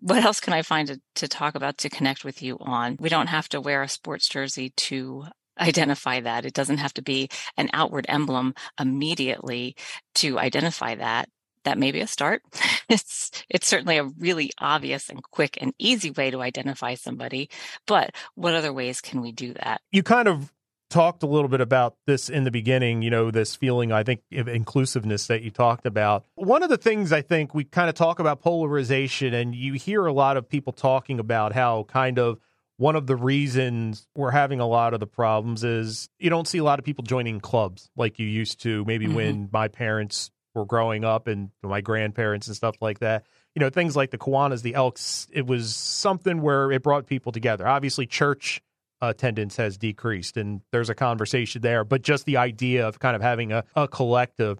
What 0.00 0.22
else 0.24 0.38
can 0.38 0.52
I 0.52 0.62
find 0.62 0.86
to, 0.88 1.00
to 1.16 1.26
talk 1.26 1.56
about 1.56 1.78
to 1.78 1.90
connect 1.90 2.24
with 2.24 2.40
you 2.42 2.56
on? 2.60 2.96
We 3.00 3.08
don't 3.08 3.26
have 3.26 3.48
to 3.50 3.60
wear 3.60 3.82
a 3.82 3.88
sports 3.88 4.28
jersey 4.28 4.70
to 4.76 5.24
identify 5.58 6.20
that. 6.20 6.44
It 6.44 6.54
doesn't 6.54 6.78
have 6.78 6.94
to 6.94 7.02
be 7.02 7.28
an 7.56 7.68
outward 7.72 8.06
emblem 8.08 8.54
immediately 8.78 9.74
to 10.16 10.38
identify 10.38 10.94
that. 10.94 11.28
That 11.64 11.78
may 11.78 11.92
be 11.92 12.00
a 12.00 12.06
start. 12.06 12.42
It's 12.90 13.30
it's 13.48 13.68
certainly 13.68 13.98
a 13.98 14.04
really 14.04 14.50
obvious 14.58 15.10
and 15.10 15.22
quick 15.22 15.56
and 15.60 15.72
easy 15.78 16.10
way 16.10 16.32
to 16.32 16.42
identify 16.42 16.96
somebody. 16.96 17.48
But 17.86 18.16
what 18.34 18.52
other 18.52 18.72
ways 18.72 19.00
can 19.00 19.20
we 19.20 19.30
do 19.30 19.52
that? 19.52 19.80
You 19.92 20.02
kind 20.02 20.26
of 20.26 20.52
talked 20.90 21.22
a 21.22 21.26
little 21.26 21.48
bit 21.48 21.60
about 21.60 21.94
this 22.06 22.28
in 22.28 22.42
the 22.42 22.50
beginning, 22.50 23.02
you 23.02 23.10
know, 23.10 23.30
this 23.30 23.54
feeling, 23.54 23.92
I 23.92 24.02
think, 24.02 24.22
of 24.32 24.48
inclusiveness 24.48 25.28
that 25.28 25.42
you 25.42 25.50
talked 25.50 25.86
about. 25.86 26.26
One 26.34 26.62
of 26.62 26.68
the 26.68 26.76
things 26.76 27.12
I 27.12 27.22
think 27.22 27.54
we 27.54 27.64
kind 27.64 27.88
of 27.88 27.94
talk 27.94 28.18
about 28.18 28.40
polarization, 28.40 29.32
and 29.32 29.54
you 29.54 29.74
hear 29.74 30.04
a 30.04 30.12
lot 30.12 30.36
of 30.36 30.48
people 30.48 30.72
talking 30.72 31.20
about 31.20 31.52
how 31.52 31.84
kind 31.84 32.18
of 32.18 32.40
one 32.76 32.96
of 32.96 33.06
the 33.06 33.16
reasons 33.16 34.08
we're 34.16 34.30
having 34.30 34.58
a 34.58 34.66
lot 34.66 34.94
of 34.94 35.00
the 35.00 35.06
problems 35.06 35.64
is 35.64 36.08
you 36.18 36.30
don't 36.30 36.48
see 36.48 36.58
a 36.58 36.64
lot 36.64 36.78
of 36.78 36.84
people 36.84 37.04
joining 37.04 37.38
clubs 37.38 37.90
like 37.94 38.18
you 38.18 38.26
used 38.26 38.60
to 38.62 38.84
maybe 38.86 39.04
mm-hmm. 39.04 39.16
when 39.16 39.48
my 39.52 39.68
parents 39.68 40.30
were 40.54 40.64
growing 40.64 41.04
up 41.04 41.26
and 41.26 41.50
my 41.62 41.80
grandparents 41.80 42.46
and 42.46 42.56
stuff 42.56 42.76
like 42.80 42.98
that 42.98 43.24
you 43.54 43.60
know 43.60 43.70
things 43.70 43.96
like 43.96 44.10
the 44.10 44.18
Kiwanis, 44.18 44.62
the 44.62 44.74
Elks. 44.74 45.26
It 45.32 45.46
was 45.46 45.74
something 45.74 46.40
where 46.40 46.70
it 46.70 46.82
brought 46.82 47.06
people 47.06 47.32
together. 47.32 47.66
Obviously, 47.66 48.06
church 48.06 48.62
attendance 49.00 49.56
has 49.56 49.78
decreased, 49.78 50.36
and 50.36 50.60
there's 50.72 50.90
a 50.90 50.94
conversation 50.94 51.62
there. 51.62 51.84
But 51.84 52.02
just 52.02 52.26
the 52.26 52.36
idea 52.36 52.86
of 52.86 52.98
kind 52.98 53.16
of 53.16 53.22
having 53.22 53.52
a, 53.52 53.64
a 53.74 53.88
collective. 53.88 54.58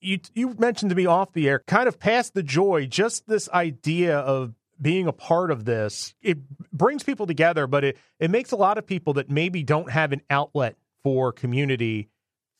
You 0.00 0.20
you 0.34 0.54
mentioned 0.58 0.90
to 0.90 0.96
me 0.96 1.06
off 1.06 1.32
the 1.32 1.48
air, 1.48 1.62
kind 1.66 1.88
of 1.88 1.98
past 1.98 2.34
the 2.34 2.42
joy, 2.42 2.86
just 2.86 3.26
this 3.26 3.48
idea 3.50 4.18
of 4.18 4.54
being 4.80 5.08
a 5.08 5.12
part 5.12 5.50
of 5.50 5.64
this, 5.64 6.14
it 6.22 6.38
brings 6.72 7.02
people 7.02 7.26
together, 7.26 7.66
but 7.66 7.82
it, 7.82 7.96
it 8.20 8.30
makes 8.30 8.52
a 8.52 8.56
lot 8.56 8.78
of 8.78 8.86
people 8.86 9.14
that 9.14 9.28
maybe 9.28 9.64
don't 9.64 9.90
have 9.90 10.12
an 10.12 10.22
outlet 10.30 10.76
for 11.02 11.32
community 11.32 12.08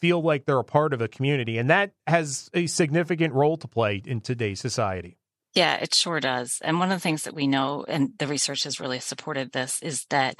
feel 0.00 0.22
like 0.22 0.44
they're 0.44 0.58
a 0.58 0.64
part 0.64 0.92
of 0.92 1.00
a 1.00 1.08
community. 1.08 1.58
And 1.58 1.70
that 1.70 1.92
has 2.06 2.50
a 2.54 2.66
significant 2.66 3.34
role 3.34 3.56
to 3.56 3.68
play 3.68 4.02
in 4.04 4.20
today's 4.20 4.60
society. 4.60 5.18
Yeah, 5.54 5.76
it 5.76 5.94
sure 5.94 6.20
does. 6.20 6.58
And 6.62 6.78
one 6.78 6.92
of 6.92 6.96
the 6.96 7.02
things 7.02 7.24
that 7.24 7.34
we 7.34 7.46
know, 7.46 7.84
and 7.88 8.10
the 8.18 8.26
research 8.26 8.64
has 8.64 8.80
really 8.80 9.00
supported 9.00 9.52
this, 9.52 9.82
is 9.82 10.04
that 10.10 10.38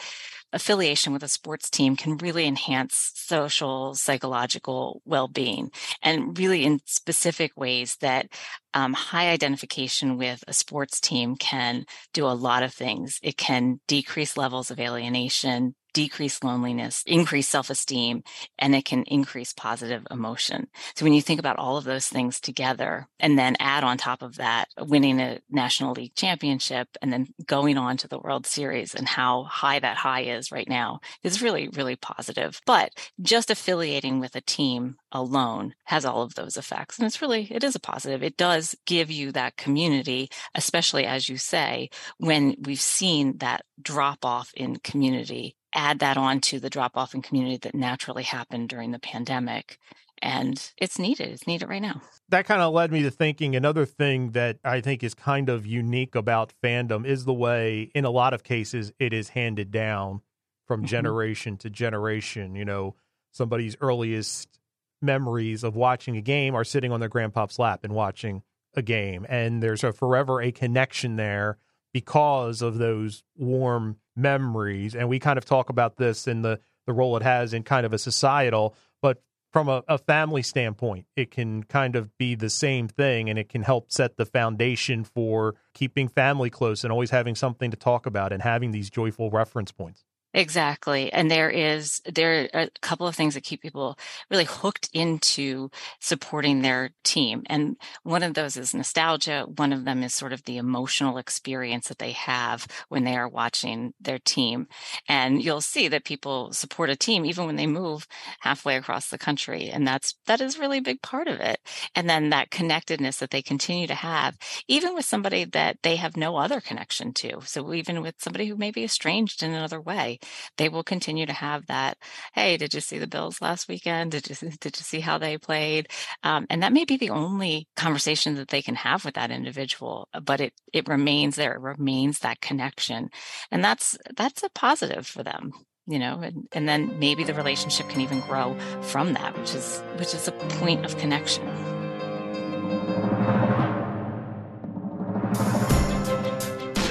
affiliation 0.52 1.12
with 1.12 1.22
a 1.22 1.28
sports 1.28 1.70
team 1.70 1.96
can 1.96 2.18
really 2.18 2.46
enhance 2.46 3.12
social, 3.14 3.94
psychological 3.94 5.02
well 5.04 5.26
being, 5.26 5.70
and 6.02 6.38
really 6.38 6.64
in 6.64 6.80
specific 6.84 7.52
ways 7.56 7.96
that 8.00 8.28
um, 8.74 8.92
high 8.92 9.30
identification 9.30 10.18
with 10.18 10.44
a 10.46 10.52
sports 10.52 11.00
team 11.00 11.36
can 11.36 11.84
do 12.12 12.26
a 12.26 12.28
lot 12.28 12.62
of 12.62 12.72
things. 12.72 13.18
It 13.22 13.36
can 13.36 13.80
decrease 13.88 14.36
levels 14.36 14.70
of 14.70 14.78
alienation, 14.78 15.74
decrease 15.98 16.44
loneliness, 16.44 17.02
increase 17.08 17.48
self 17.48 17.70
esteem, 17.70 18.22
and 18.56 18.72
it 18.76 18.84
can 18.84 19.02
increase 19.08 19.52
positive 19.52 20.06
emotion. 20.12 20.68
So 20.94 21.04
when 21.04 21.12
you 21.12 21.20
think 21.20 21.40
about 21.40 21.56
all 21.56 21.76
of 21.76 21.82
those 21.82 22.06
things 22.06 22.38
together 22.38 23.08
and 23.18 23.36
then 23.36 23.56
add 23.58 23.82
on 23.82 23.98
top 23.98 24.22
of 24.22 24.36
that, 24.36 24.68
winning 24.78 25.18
a 25.18 25.40
National 25.50 25.94
League 25.94 26.14
championship 26.14 26.86
and 27.02 27.12
then 27.12 27.26
going 27.46 27.76
on 27.76 27.96
to 27.96 28.06
the 28.06 28.20
World 28.20 28.46
Series 28.46 28.94
and 28.94 29.08
how 29.08 29.42
high 29.42 29.80
that 29.80 29.96
high 29.96 30.20
is 30.20 30.52
right 30.52 30.68
now 30.68 31.00
is 31.24 31.42
really, 31.42 31.68
really 31.70 31.96
positive. 31.96 32.60
But 32.64 32.92
just 33.20 33.50
affiliating 33.50 34.20
with 34.20 34.36
a 34.36 34.40
team 34.40 34.98
alone 35.10 35.74
has 35.86 36.04
all 36.04 36.22
of 36.22 36.36
those 36.36 36.56
effects. 36.56 36.96
And 36.98 37.06
it's 37.08 37.20
really, 37.20 37.48
it 37.50 37.64
is 37.64 37.74
a 37.74 37.80
positive. 37.80 38.22
It 38.22 38.36
does 38.36 38.76
give 38.86 39.10
you 39.10 39.32
that 39.32 39.56
community, 39.56 40.30
especially 40.54 41.06
as 41.06 41.28
you 41.28 41.38
say, 41.38 41.90
when 42.18 42.54
we've 42.60 42.80
seen 42.80 43.38
that 43.38 43.62
drop 43.82 44.24
off 44.24 44.52
in 44.54 44.76
community 44.76 45.56
add 45.78 46.00
that 46.00 46.16
on 46.16 46.40
to 46.40 46.58
the 46.58 46.68
drop 46.68 46.96
off 46.96 47.14
in 47.14 47.22
community 47.22 47.56
that 47.58 47.74
naturally 47.74 48.24
happened 48.24 48.68
during 48.68 48.90
the 48.90 48.98
pandemic. 48.98 49.78
And 50.20 50.60
it's 50.76 50.98
needed. 50.98 51.28
It's 51.28 51.46
needed 51.46 51.68
right 51.68 51.80
now. 51.80 52.02
That 52.28 52.44
kind 52.44 52.60
of 52.60 52.74
led 52.74 52.90
me 52.90 53.02
to 53.04 53.10
thinking 53.10 53.54
another 53.54 53.86
thing 53.86 54.32
that 54.32 54.58
I 54.64 54.80
think 54.80 55.04
is 55.04 55.14
kind 55.14 55.48
of 55.48 55.64
unique 55.64 56.16
about 56.16 56.52
fandom 56.62 57.06
is 57.06 57.24
the 57.24 57.32
way, 57.32 57.92
in 57.94 58.04
a 58.04 58.10
lot 58.10 58.34
of 58.34 58.42
cases, 58.42 58.92
it 58.98 59.12
is 59.12 59.28
handed 59.30 59.70
down 59.70 60.22
from 60.66 60.80
mm-hmm. 60.80 60.88
generation 60.88 61.56
to 61.58 61.70
generation. 61.70 62.56
You 62.56 62.64
know, 62.64 62.96
somebody's 63.30 63.76
earliest 63.80 64.58
memories 65.00 65.62
of 65.62 65.76
watching 65.76 66.16
a 66.16 66.20
game 66.20 66.56
are 66.56 66.64
sitting 66.64 66.90
on 66.90 66.98
their 66.98 67.08
grandpa's 67.08 67.58
lap 67.58 67.84
and 67.84 67.94
watching 67.94 68.42
a 68.74 68.82
game. 68.82 69.24
And 69.28 69.62
there's 69.62 69.84
a 69.84 69.92
forever 69.92 70.42
a 70.42 70.50
connection 70.50 71.14
there 71.14 71.58
because 71.92 72.60
of 72.60 72.78
those 72.78 73.22
warm 73.36 73.98
memories. 74.18 74.94
And 74.94 75.08
we 75.08 75.18
kind 75.18 75.38
of 75.38 75.44
talk 75.44 75.70
about 75.70 75.96
this 75.96 76.26
in 76.26 76.42
the, 76.42 76.60
the 76.86 76.92
role 76.92 77.16
it 77.16 77.22
has 77.22 77.54
in 77.54 77.62
kind 77.62 77.86
of 77.86 77.92
a 77.92 77.98
societal, 77.98 78.74
but 79.00 79.22
from 79.52 79.68
a, 79.68 79.82
a, 79.88 79.96
family 79.96 80.42
standpoint, 80.42 81.06
it 81.16 81.30
can 81.30 81.62
kind 81.62 81.96
of 81.96 82.16
be 82.18 82.34
the 82.34 82.50
same 82.50 82.86
thing 82.86 83.30
and 83.30 83.38
it 83.38 83.48
can 83.48 83.62
help 83.62 83.90
set 83.90 84.16
the 84.16 84.26
foundation 84.26 85.04
for 85.04 85.54
keeping 85.72 86.08
family 86.08 86.50
close 86.50 86.84
and 86.84 86.92
always 86.92 87.10
having 87.10 87.34
something 87.34 87.70
to 87.70 87.76
talk 87.76 88.04
about 88.04 88.32
and 88.32 88.42
having 88.42 88.72
these 88.72 88.90
joyful 88.90 89.30
reference 89.30 89.72
points. 89.72 90.04
Exactly. 90.34 91.10
And 91.10 91.30
there 91.30 91.48
is, 91.48 92.02
there 92.04 92.48
are 92.52 92.60
a 92.62 92.70
couple 92.82 93.06
of 93.06 93.16
things 93.16 93.32
that 93.34 93.44
keep 93.44 93.62
people 93.62 93.98
really 94.30 94.44
hooked 94.44 94.90
into 94.92 95.70
supporting 96.00 96.60
their 96.60 96.90
team. 97.02 97.44
And 97.46 97.76
one 98.02 98.22
of 98.22 98.34
those 98.34 98.58
is 98.58 98.74
nostalgia. 98.74 99.46
One 99.56 99.72
of 99.72 99.86
them 99.86 100.02
is 100.02 100.12
sort 100.12 100.34
of 100.34 100.44
the 100.44 100.58
emotional 100.58 101.16
experience 101.16 101.88
that 101.88 101.98
they 101.98 102.12
have 102.12 102.66
when 102.90 103.04
they 103.04 103.16
are 103.16 103.26
watching 103.28 103.94
their 104.00 104.18
team. 104.18 104.68
And 105.08 105.42
you'll 105.42 105.62
see 105.62 105.88
that 105.88 106.04
people 106.04 106.52
support 106.52 106.90
a 106.90 106.96
team 106.96 107.24
even 107.24 107.46
when 107.46 107.56
they 107.56 107.66
move 107.66 108.06
halfway 108.40 108.76
across 108.76 109.08
the 109.08 109.18
country. 109.18 109.70
And 109.70 109.86
that's, 109.86 110.14
that 110.26 110.42
is 110.42 110.58
really 110.58 110.78
a 110.78 110.82
big 110.82 111.00
part 111.00 111.28
of 111.28 111.40
it. 111.40 111.58
And 111.94 112.08
then 112.08 112.28
that 112.30 112.50
connectedness 112.50 113.16
that 113.18 113.30
they 113.30 113.40
continue 113.40 113.86
to 113.86 113.94
have, 113.94 114.36
even 114.68 114.94
with 114.94 115.06
somebody 115.06 115.44
that 115.46 115.78
they 115.82 115.96
have 115.96 116.18
no 116.18 116.36
other 116.36 116.60
connection 116.60 117.14
to. 117.14 117.40
So 117.44 117.72
even 117.72 118.02
with 118.02 118.16
somebody 118.18 118.46
who 118.46 118.56
may 118.56 118.70
be 118.70 118.84
estranged 118.84 119.42
in 119.42 119.52
another 119.54 119.80
way, 119.80 120.17
they 120.56 120.68
will 120.68 120.82
continue 120.84 121.26
to 121.26 121.32
have 121.32 121.66
that. 121.66 121.98
Hey, 122.34 122.56
did 122.56 122.74
you 122.74 122.80
see 122.80 122.98
the 122.98 123.06
Bills 123.06 123.40
last 123.40 123.68
weekend? 123.68 124.12
Did 124.12 124.28
you 124.28 124.50
did 124.60 124.76
you 124.76 124.82
see 124.82 125.00
how 125.00 125.18
they 125.18 125.38
played? 125.38 125.88
Um, 126.22 126.46
and 126.50 126.62
that 126.62 126.72
may 126.72 126.84
be 126.84 126.96
the 126.96 127.10
only 127.10 127.68
conversation 127.76 128.34
that 128.36 128.48
they 128.48 128.62
can 128.62 128.74
have 128.74 129.04
with 129.04 129.14
that 129.14 129.30
individual, 129.30 130.08
but 130.24 130.40
it 130.40 130.52
it 130.72 130.88
remains 130.88 131.36
there. 131.36 131.54
It 131.54 131.60
remains 131.60 132.20
that 132.20 132.40
connection, 132.40 133.10
and 133.50 133.64
that's 133.64 133.96
that's 134.16 134.42
a 134.42 134.50
positive 134.50 135.06
for 135.06 135.22
them 135.22 135.52
you 135.88 135.98
know 135.98 136.20
and, 136.20 136.46
and 136.52 136.68
then 136.68 136.98
maybe 136.98 137.24
the 137.24 137.34
relationship 137.34 137.88
can 137.88 138.00
even 138.00 138.20
grow 138.20 138.56
from 138.82 139.14
that 139.14 139.36
which 139.38 139.54
is 139.54 139.82
which 139.96 140.14
is 140.14 140.28
a 140.28 140.32
point 140.32 140.84
of 140.84 140.96
connection 140.98 141.46